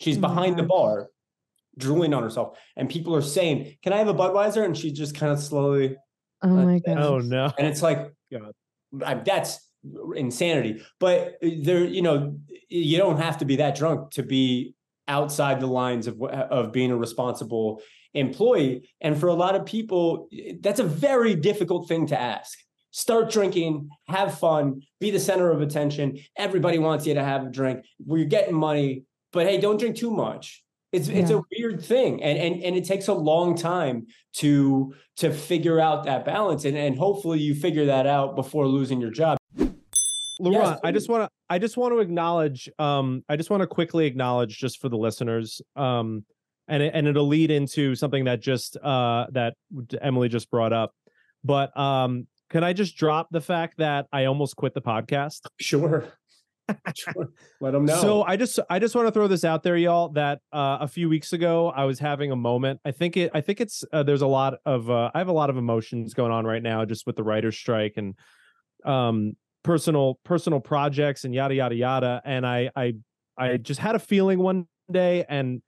[0.00, 1.10] She's my behind the bar,
[1.78, 5.14] drooling on herself, and people are saying, "Can I have a Budweiser?" And she just
[5.14, 5.96] kind of slowly
[6.42, 6.98] oh my god.
[6.98, 7.52] Oh no.
[7.56, 8.52] and it's like God.
[9.04, 9.60] I- that's
[10.14, 10.82] insanity.
[10.98, 12.36] But uh, there you know
[12.68, 14.74] you don't have to be that drunk to be
[15.08, 17.82] outside the lines of of being a responsible
[18.14, 18.90] employee.
[19.00, 20.28] And for a lot of people
[20.60, 22.58] that's a very difficult thing to ask.
[22.92, 26.18] Start drinking have fun be the center of attention.
[26.36, 27.84] Everybody wants you to have a drink.
[28.04, 30.62] We're getting money but hey don't drink too much.
[30.92, 32.20] It's it's a weird thing.
[32.22, 36.64] And and and it takes a long time to to figure out that balance.
[36.64, 39.39] And and hopefully you figure that out before losing your job
[40.40, 43.66] Laurent, I just want to I just want to acknowledge um I just want to
[43.66, 46.24] quickly acknowledge just for the listeners um
[46.68, 49.54] and it, and it'll lead into something that just uh that
[50.00, 50.92] Emily just brought up.
[51.44, 55.46] But um can I just drop the fact that I almost quit the podcast?
[55.60, 56.04] sure
[56.96, 59.76] sure let them know So I just I just want to throw this out there,
[59.76, 60.10] y'all.
[60.10, 62.80] That uh, a few weeks ago I was having a moment.
[62.84, 65.32] I think it I think it's uh, there's a lot of uh, I have a
[65.32, 68.14] lot of emotions going on right now, just with the writer's strike and
[68.84, 72.22] um personal personal projects and yada yada yada.
[72.24, 72.94] And I I
[73.36, 75.62] I just had a feeling one day, and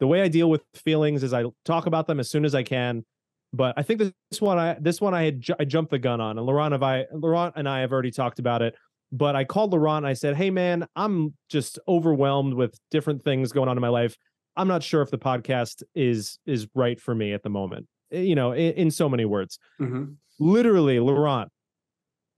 [0.00, 2.62] the way I deal with feelings is I talk about them as soon as I
[2.62, 3.04] can.
[3.52, 6.38] But I think this one I this one I had I jumped the gun on,
[6.38, 8.74] and Laurent have I Laurent and I have already talked about it
[9.12, 13.52] but I called Laurent and I said, Hey man, I'm just overwhelmed with different things
[13.52, 14.16] going on in my life.
[14.56, 17.86] I'm not sure if the podcast is is right for me at the moment.
[18.10, 19.60] Eh, You know, in, in so many words.
[19.80, 20.16] Mhm.
[20.40, 21.48] Literally, Laurent,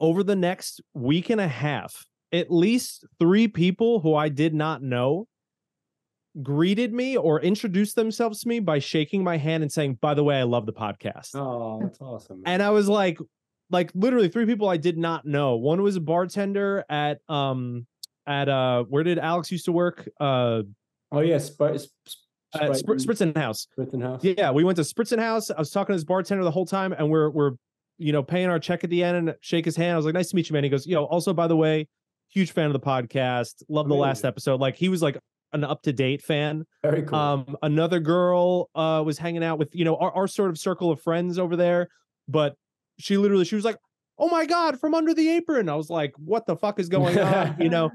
[0.01, 4.83] over the next week and a half, at least three people who I did not
[4.83, 5.27] know
[6.43, 10.23] greeted me or introduced themselves to me by shaking my hand and saying, By the
[10.23, 11.35] way, I love the podcast.
[11.35, 12.55] oh that's awesome man.
[12.55, 13.19] And I was like,
[13.71, 15.57] like literally three people I did not know.
[15.57, 17.87] One was a bartender at um
[18.27, 20.09] at uh where did Alex used to work?
[20.21, 20.63] Uh
[21.13, 21.75] oh yeah Sp-
[22.55, 23.67] at Spr- Sprighton- Spritzen House.
[23.77, 25.51] Sprighton House Yeah, we went to Spritzen House.
[25.51, 27.53] I was talking to his bartender the whole time, and we're we're
[27.99, 29.93] you know paying our check at the end and shake his hand.
[29.93, 30.65] I was like, nice to meet you, man.
[30.65, 31.89] He goes, yo, also by the way,
[32.29, 33.63] huge fan of the podcast.
[33.69, 34.61] Love the last episode.
[34.61, 35.19] Like he was like
[35.53, 36.65] an up to date fan.
[36.83, 40.51] very cool Um, another girl uh was hanging out with you know our, our sort
[40.51, 41.89] of circle of friends over there,
[42.29, 42.55] but
[42.99, 43.77] she literally she was like,
[44.19, 47.19] "Oh my god, from under the apron!" I was like, "What the fuck is going
[47.19, 47.91] on?" you know.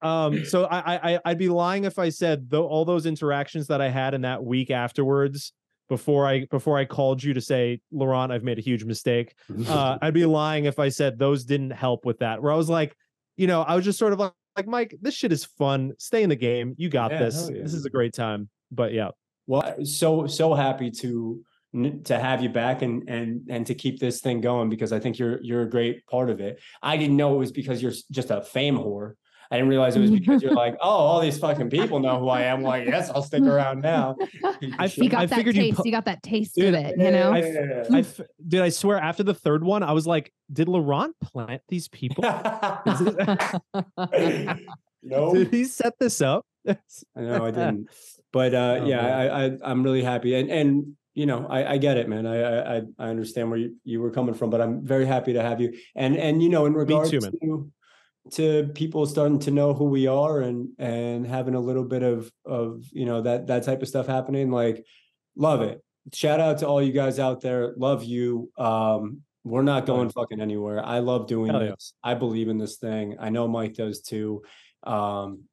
[0.00, 3.80] Um, so I, I I'd be lying if I said though all those interactions that
[3.80, 5.52] I had in that week afterwards
[5.88, 9.34] before I before I called you to say, Laurent, I've made a huge mistake.
[9.68, 12.42] Uh, I'd be lying if I said those didn't help with that.
[12.42, 12.96] Where I was like,
[13.36, 15.92] you know, I was just sort of like, like Mike, this shit is fun.
[15.98, 16.74] Stay in the game.
[16.78, 17.50] You got Yeah, this.
[17.52, 17.62] yeah.
[17.62, 18.48] This is a great time.
[18.70, 19.10] But yeah,
[19.46, 21.42] Well, so so happy to
[22.04, 25.18] to have you back and and and to keep this thing going because I think
[25.18, 26.60] you're you're a great part of it.
[26.82, 29.14] I didn't know it was because you're just a fame whore.
[29.50, 32.28] I didn't realize it was because you're like, oh, all these fucking people know who
[32.28, 32.62] I am.
[32.62, 34.16] Like, yes, I'll stick around now.
[34.78, 35.76] I You got I that figured you taste.
[35.78, 37.32] pu- You, got that taste Dude, of it, you know?
[37.32, 40.68] I f- I f- did I swear after the third one, I was like, did
[40.68, 42.24] Laurent plant these people?
[45.02, 46.44] no, Did he set this up?
[46.64, 47.88] no, I didn't.
[48.32, 49.12] But uh, Oh, yeah, man.
[49.30, 52.26] I, I I'm really happy, and and you know, I, I get it, man.
[52.26, 55.32] I, I I- I understand where you, you were coming from, but I'm very happy
[55.32, 55.72] to have you.
[55.96, 57.32] And and you know, in regards too, man.
[57.32, 57.72] to
[58.32, 62.30] to people starting to know who we are and and having a little bit of
[62.44, 64.84] of you know that that type of stuff happening, like
[65.36, 65.82] love it.
[66.12, 67.74] Shout out to all you guys out there.
[67.76, 68.50] Love you.
[68.56, 70.84] Um, we're not going fucking anywhere.
[70.84, 71.70] I love doing Hell yeah.
[71.70, 71.94] this.
[72.02, 73.16] I believe in this thing.
[73.18, 74.42] I know Mike does too.
[74.84, 75.44] Um,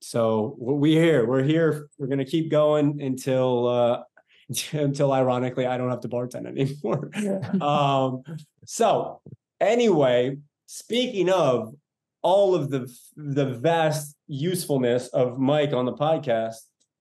[0.00, 1.26] so we here.
[1.26, 1.88] We're here.
[1.98, 4.02] We're gonna keep going until uh
[4.72, 7.10] until ironically I don't have to bartend anymore.
[7.62, 8.22] um
[8.64, 9.20] so
[9.60, 11.74] anyway, speaking of
[12.22, 16.56] all of the the vast usefulness of Mike on the podcast,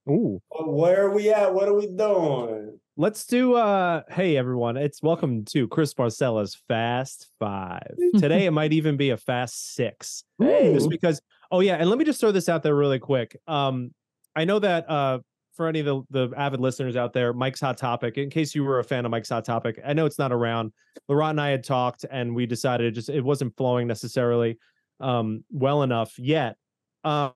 [0.09, 0.41] Ooh.
[0.49, 1.53] where are we at?
[1.53, 2.79] What are we doing?
[2.97, 7.95] Let's do uh hey everyone, it's welcome to Chris Barcella's Fast Five.
[8.17, 10.23] Today it might even be a fast six.
[10.41, 13.37] Just because oh yeah, and let me just throw this out there really quick.
[13.47, 13.93] Um
[14.35, 15.19] I know that uh
[15.53, 18.63] for any of the, the avid listeners out there, Mike's Hot Topic, in case you
[18.63, 20.71] were a fan of Mike's Hot Topic, I know it's not around.
[21.09, 24.57] Laurent and I had talked and we decided it just it wasn't flowing necessarily
[25.01, 26.55] um well enough yet.
[27.03, 27.33] Um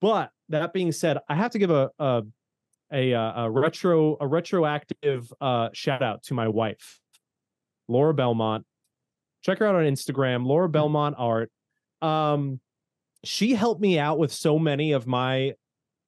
[0.00, 2.22] but that being said, I have to give a a
[2.92, 6.98] a, uh, a retro a retroactive uh shout out to my wife
[7.88, 8.64] laura belmont
[9.44, 11.50] check her out on instagram laura belmont art
[12.02, 12.60] um
[13.24, 15.52] she helped me out with so many of my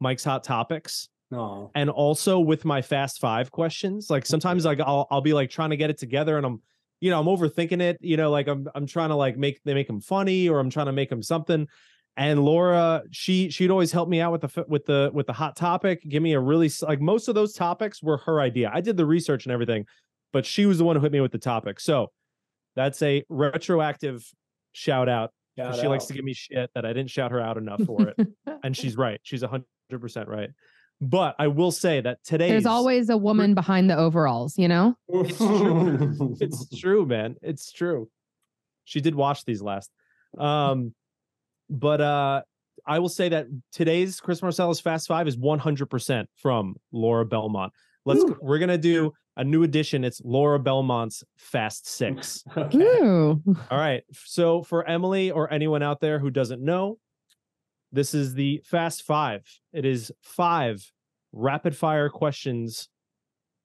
[0.00, 1.70] mike's hot topics No.
[1.74, 5.70] and also with my fast five questions like sometimes like i'll, I'll be like trying
[5.70, 6.62] to get it together and i'm
[7.02, 9.74] you know i'm overthinking it you know like i'm i'm trying to like make they
[9.74, 11.68] make them funny or i'm trying to make them something.
[12.14, 15.56] And laura she she'd always help me out with the with the with the hot
[15.56, 18.70] topic give me a really like most of those topics were her idea.
[18.72, 19.86] I did the research and everything
[20.32, 21.80] but she was the one who hit me with the topic.
[21.80, 22.12] So
[22.76, 24.24] that's a retroactive
[24.72, 25.32] shout out.
[25.56, 28.08] Shout she likes to give me shit that i didn't shout her out enough for
[28.08, 28.28] it.
[28.62, 29.64] And she's right she's 100%
[30.28, 30.50] right
[31.02, 34.94] but i will say that today There's always a woman behind the overalls, you know?
[35.08, 36.36] it's true.
[36.40, 37.36] it's true, man.
[37.42, 38.08] It's true.
[38.84, 39.90] She did watch these last.
[40.38, 40.94] Um,
[41.68, 42.42] but uh
[42.86, 47.72] I will say that today's Chris Marcellus Fast Five is 100% from Laura Belmont.
[48.04, 50.04] Let's we're gonna do a new edition.
[50.04, 52.44] It's Laura Belmont's Fast Six.
[52.56, 52.98] Okay.
[52.98, 54.02] All right.
[54.12, 56.98] So for Emily or anyone out there who doesn't know,
[57.92, 59.44] this is the Fast Five.
[59.72, 60.90] It is five
[61.32, 62.88] rapid fire questions.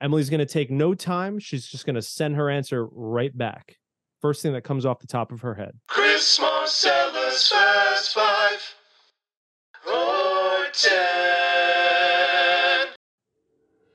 [0.02, 1.40] Emily's going to take no time.
[1.40, 3.78] She's just going to send her answer right back.
[4.22, 5.72] First thing that comes off the top of her head.
[5.88, 8.76] Chris Marcella's Fast Five
[9.88, 12.08] or Ten.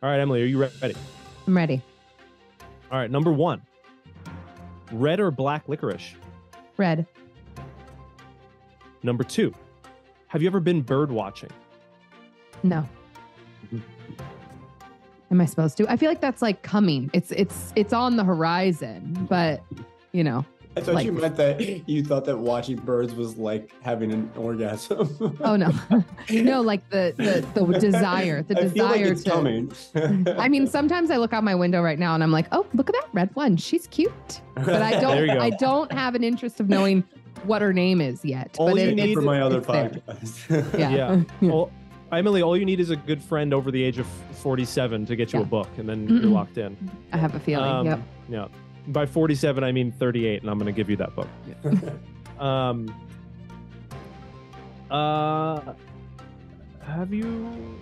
[0.02, 0.96] All right, Emily, are you ready?
[1.46, 1.82] I'm ready.
[2.90, 3.62] All right, number one
[4.92, 6.14] red or black licorice?
[6.76, 7.06] Red.
[9.02, 9.54] Number two,
[10.32, 11.50] have you ever been bird watching?
[12.62, 12.88] No.
[15.30, 15.86] Am I supposed to?
[15.90, 17.10] I feel like that's like coming.
[17.12, 19.62] It's it's it's on the horizon, but
[20.12, 20.44] you know.
[20.74, 24.30] I thought Like- you meant that you thought that watching birds was like having an
[24.36, 25.36] orgasm.
[25.44, 25.70] Oh no.
[26.30, 29.72] no, like the the the desire, the I feel like desire it's to coming.
[30.38, 32.88] I mean, sometimes I look out my window right now and I'm like, "Oh, look
[32.88, 33.58] at that red one.
[33.58, 35.28] She's cute." But I don't.
[35.28, 37.04] I don't have an interest of knowing
[37.44, 38.54] what her name is yet.
[38.58, 40.72] All but you it, need for my other podcast.
[40.78, 40.90] Yeah.
[40.90, 41.22] Yeah.
[41.40, 41.70] Well,
[42.12, 44.06] Emily, all you need is a good friend over the age of
[44.42, 46.76] 47 to get you a book, and then you're locked in.
[47.10, 47.64] I have a feeling.
[47.64, 48.00] Um, yep.
[48.28, 48.48] Yeah.
[48.88, 51.28] By 47, I mean 38, and I'm going to give you that book.
[52.38, 52.94] Um.
[54.90, 55.72] Uh.
[56.84, 57.78] Have you?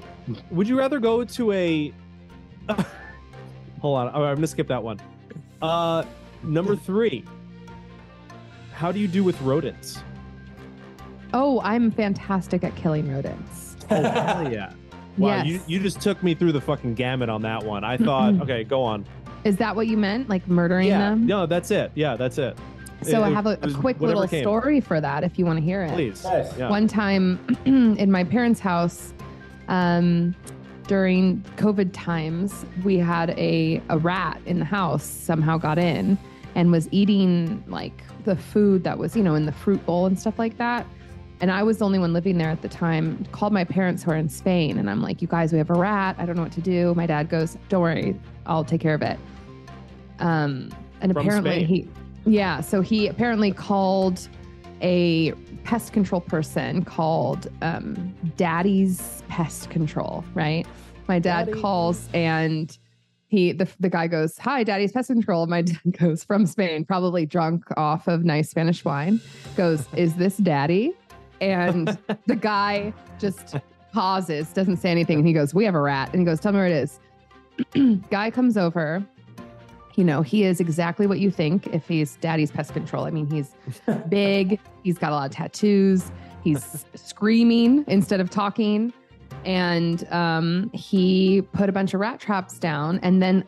[0.50, 1.92] Would you rather go to a?
[3.80, 4.08] Hold on.
[4.08, 5.00] I'm going to skip that one.
[5.60, 6.04] Uh,
[6.42, 7.24] number three.
[8.80, 10.02] How do you do with rodents?
[11.34, 13.76] Oh, I'm fantastic at killing rodents.
[13.90, 14.72] Oh hell yeah!
[15.18, 15.46] Wow, yes.
[15.46, 17.84] you you just took me through the fucking gamut on that one.
[17.84, 19.04] I thought, okay, go on.
[19.44, 20.30] Is that what you meant?
[20.30, 21.26] Like murdering Yeah, them?
[21.26, 21.92] no, that's it.
[21.94, 22.56] Yeah, that's it.
[23.02, 24.42] So I have a, a quick little came.
[24.42, 25.92] story for that if you want to hear it.
[25.92, 26.22] Please.
[26.24, 26.54] Yes.
[26.56, 26.70] Yeah.
[26.70, 29.12] One time in my parents' house,
[29.68, 30.34] um,
[30.86, 36.16] during COVID times, we had a, a rat in the house somehow got in
[36.60, 40.20] and was eating like the food that was, you know, in the fruit bowl and
[40.20, 40.86] stuff like that.
[41.40, 43.24] And I was the only one living there at the time.
[43.32, 45.74] Called my parents who are in Spain, and I'm like, "You guys, we have a
[45.74, 46.16] rat.
[46.18, 49.00] I don't know what to do." My dad goes, "Don't worry, I'll take care of
[49.00, 49.18] it."
[50.18, 50.68] Um,
[51.00, 51.66] and From apparently Spain.
[51.66, 51.88] he,
[52.30, 54.28] yeah, so he apparently called
[54.82, 55.32] a
[55.64, 60.66] pest control person called um, Daddy's Pest Control, right?
[61.08, 61.58] My dad Daddy.
[61.62, 62.76] calls and
[63.30, 65.46] he the, the guy goes, Hi, Daddy's Pest Control.
[65.46, 69.20] My dad goes from Spain, probably drunk off of nice Spanish wine,
[69.56, 70.92] goes, Is this daddy?
[71.40, 73.56] And the guy just
[73.92, 75.18] pauses, doesn't say anything.
[75.18, 76.10] And he goes, We have a rat.
[76.12, 76.90] And he goes, Tell me where it
[77.74, 78.00] is.
[78.10, 79.02] guy comes over.
[79.94, 83.04] You know, he is exactly what you think if he's daddy's pest control.
[83.04, 83.54] I mean, he's
[84.08, 86.10] big, he's got a lot of tattoos,
[86.42, 88.92] he's screaming instead of talking.
[89.44, 93.44] And um, he put a bunch of rat traps down and then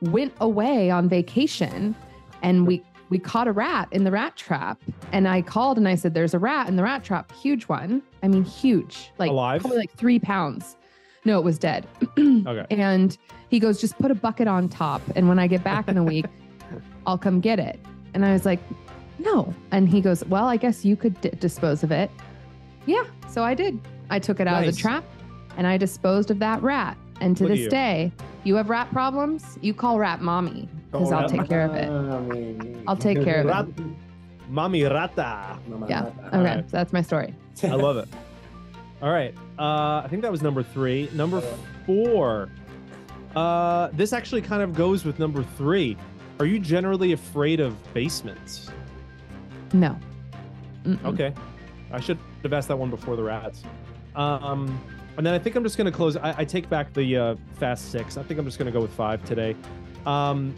[0.00, 1.94] went away on vacation.
[2.42, 4.80] And we we caught a rat in the rat trap.
[5.12, 8.02] And I called and I said, There's a rat in the rat trap, huge one.
[8.22, 9.60] I mean, huge, like Alive?
[9.62, 10.76] probably like three pounds.
[11.24, 11.86] No, it was dead.
[12.18, 12.64] Okay.
[12.70, 13.18] And
[13.50, 15.02] he goes, just put a bucket on top.
[15.16, 16.24] And when I get back in a week,
[17.06, 17.78] I'll come get it.
[18.14, 18.60] And I was like,
[19.18, 19.52] no.
[19.70, 22.10] And he goes, well, I guess you could d- dispose of it.
[22.86, 23.04] Yeah.
[23.28, 23.78] So I did.
[24.10, 25.04] I took it out of the trap
[25.56, 26.96] and I disposed of that rat.
[27.20, 27.70] And to Look at this you.
[27.70, 28.12] day,
[28.44, 31.88] you have rat problems, you call rat mommy because Oh, I'll take care of it.
[32.86, 33.84] I'll take care of it.
[34.50, 35.58] Mami rata.
[35.88, 36.10] Yeah.
[36.28, 36.38] Okay.
[36.42, 36.70] right.
[36.70, 37.34] So that's my story.
[37.62, 38.08] I love it.
[39.02, 39.34] All right.
[39.58, 41.10] Uh, I think that was number three.
[41.12, 41.42] Number
[41.86, 42.50] four.
[43.36, 45.96] Uh, this actually kind of goes with number three.
[46.40, 48.70] Are you generally afraid of basements?
[49.72, 49.98] No.
[50.84, 51.04] Mm-mm.
[51.04, 51.34] Okay.
[51.92, 53.62] I should have asked that one before the rats.
[54.18, 54.78] Um,
[55.16, 56.16] and then I think I'm just going to close.
[56.16, 58.16] I, I take back the uh, fast six.
[58.16, 59.56] I think I'm just going to go with five today.
[60.06, 60.54] Um,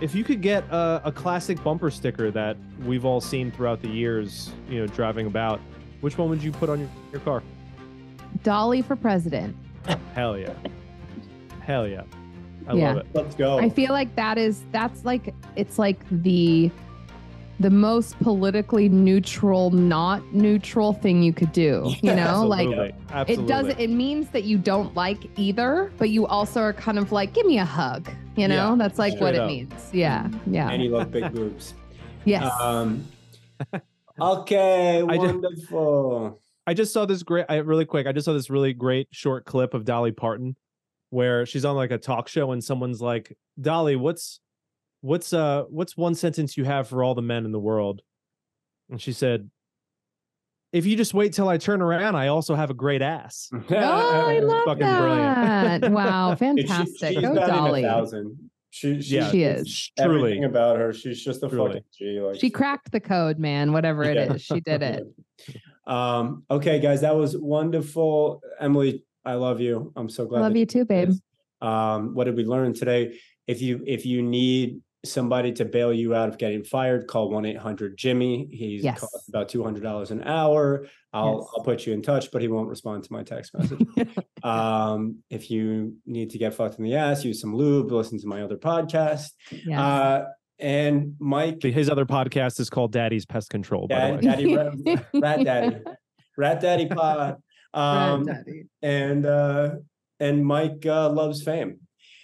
[0.00, 3.88] if you could get a, a classic bumper sticker that we've all seen throughout the
[3.88, 5.60] years, you know, driving about,
[6.00, 7.42] which one would you put on your, your car?
[8.42, 9.54] Dolly for president.
[10.14, 10.54] Hell yeah.
[11.60, 12.02] Hell yeah.
[12.66, 12.88] I Yeah.
[12.88, 13.06] love it.
[13.12, 13.58] Let's go.
[13.58, 16.70] I feel like that is that's like it's like the
[17.60, 21.92] the most politically neutral, not neutral thing you could do.
[22.02, 22.94] You know, like Absolutely.
[23.10, 23.44] Absolutely.
[23.44, 27.12] it doesn't it means that you don't like either, but you also are kind of
[27.12, 28.10] like, give me a hug.
[28.36, 29.90] You know, Yeah, that's like what straight it means.
[29.92, 30.28] Yeah.
[30.46, 30.70] Yeah.
[30.70, 31.74] and you love big boobs.
[32.24, 32.50] yes.
[32.58, 33.04] Um,
[34.20, 36.40] okay, I just- wonderful.
[36.66, 37.46] I just saw this great.
[37.48, 38.06] I really quick.
[38.06, 40.56] I just saw this really great short clip of Dolly Parton,
[41.08, 44.40] where she's on like a talk show and someone's like, "Dolly, what's,
[45.00, 48.02] what's uh, what's one sentence you have for all the men in the world?"
[48.90, 49.50] And she said,
[50.72, 53.74] "If you just wait till I turn around, I also have a great ass." oh,
[53.76, 55.80] I love fucking that.
[55.80, 55.94] brilliant.
[55.94, 56.32] wow.
[56.40, 57.08] It's- she- Fantastic.
[57.14, 57.82] she's Go Dolly.
[57.82, 58.50] thousand.
[58.72, 59.30] She, she, Yeah.
[59.32, 59.90] She is.
[59.98, 60.92] Truly, about her.
[60.92, 61.68] She's just a Truly.
[61.70, 62.20] fucking G.
[62.20, 63.72] Like, She cracked the code, man.
[63.72, 64.34] Whatever it Yeah.
[64.34, 64.42] is.
[64.42, 65.04] She did it.
[65.86, 68.42] Um, okay, guys, that was wonderful.
[68.60, 69.92] Emily, I love you.
[69.96, 70.42] I'm so glad.
[70.42, 71.08] Love you too, babe.
[71.08, 71.20] this.
[71.60, 73.18] Um, what did we learn today?
[73.48, 77.44] If you if you need somebody to bail you out of getting fired, call one
[77.46, 78.48] eight hundred Jimmy.
[78.52, 79.00] He's Yes.
[79.00, 80.86] costs about two hundred dollars an hour.
[81.12, 81.48] I'll Yes.
[81.56, 83.86] I'll put you in touch, but he won't respond to my text message.
[84.44, 87.90] um, if you need to get fucked in the ass, use some lube.
[87.90, 89.30] Listen to my other podcast.
[89.50, 89.78] Yes.
[89.78, 90.24] Uh,
[90.58, 93.88] and Mike, his other podcast is called Daddy's Pest Control.
[93.88, 94.20] By the way.
[94.20, 95.76] Dad, Daddy Rat, Rat Daddy,
[96.36, 97.36] Rat Daddy Pod.
[97.72, 98.28] Um,
[98.82, 99.70] and uh,
[100.18, 101.78] and Mike uh, loves fame.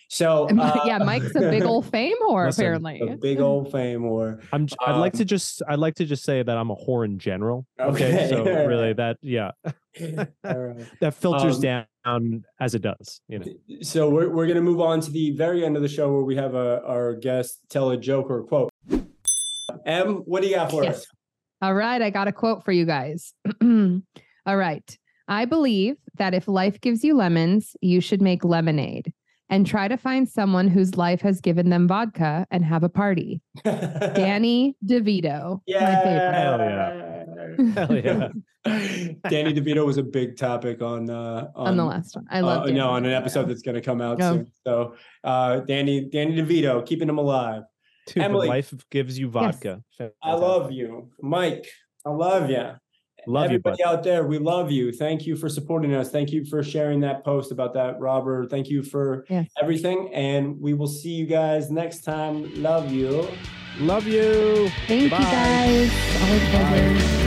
[0.09, 3.01] So And uh, yeah, Mike's a big old fame whore, Listen, apparently.
[3.01, 4.67] a big old fame or I'm.
[4.67, 5.63] j- I'd like Um, to just.
[5.69, 7.67] I'd like to just say that I'm a whore in general.
[7.81, 8.07] Okay.
[8.15, 9.51] Okay, so really, that yeah,
[10.45, 10.87] All right.
[11.01, 13.21] that filters Um, down as it does.
[13.29, 13.47] You know.
[13.83, 16.37] So we're we're gonna move on to the very end of the show where we
[16.37, 18.71] have a, our guest tell a joke or a quote.
[19.85, 20.99] Em, what do you got for Yes.
[21.01, 21.07] us?
[21.63, 23.33] All right, I got a quote for you guys.
[23.63, 24.99] All right.
[25.29, 29.13] I believe that if life gives you lemons, you should make lemonade
[29.49, 33.41] and try to find someone whose life has given them vodka and have a party.
[33.65, 35.61] Danny DeVito.
[35.69, 36.35] My favorite.
[36.35, 37.75] Hell yeah.
[37.75, 38.29] Hell yeah.
[39.29, 42.27] Danny DeVito was a big topic on uh On the last one.
[42.31, 44.33] I love uh, no on an episode that's going to come out Oh.
[44.35, 44.47] soon.
[44.67, 47.63] So uh Danny Danny DeVito keeping him alive.
[48.09, 48.49] Dude, Emily.
[48.49, 49.83] life gives you vodka.
[50.23, 51.67] I love you, Mike.
[52.05, 52.71] I love you.
[53.27, 54.93] Love you, Everybody out there, we love you.
[54.93, 56.11] Thank you for supporting us.
[56.11, 58.51] Thank you for sharing that post about that, Robert.
[58.51, 59.49] Thank you for Yes.
[59.61, 60.11] everything.
[60.15, 62.63] And we will see you guys next time.
[62.63, 63.27] Love you.
[63.81, 64.69] Love you.
[64.87, 65.93] Thank you guys.
[66.23, 67.26] Always pleasure.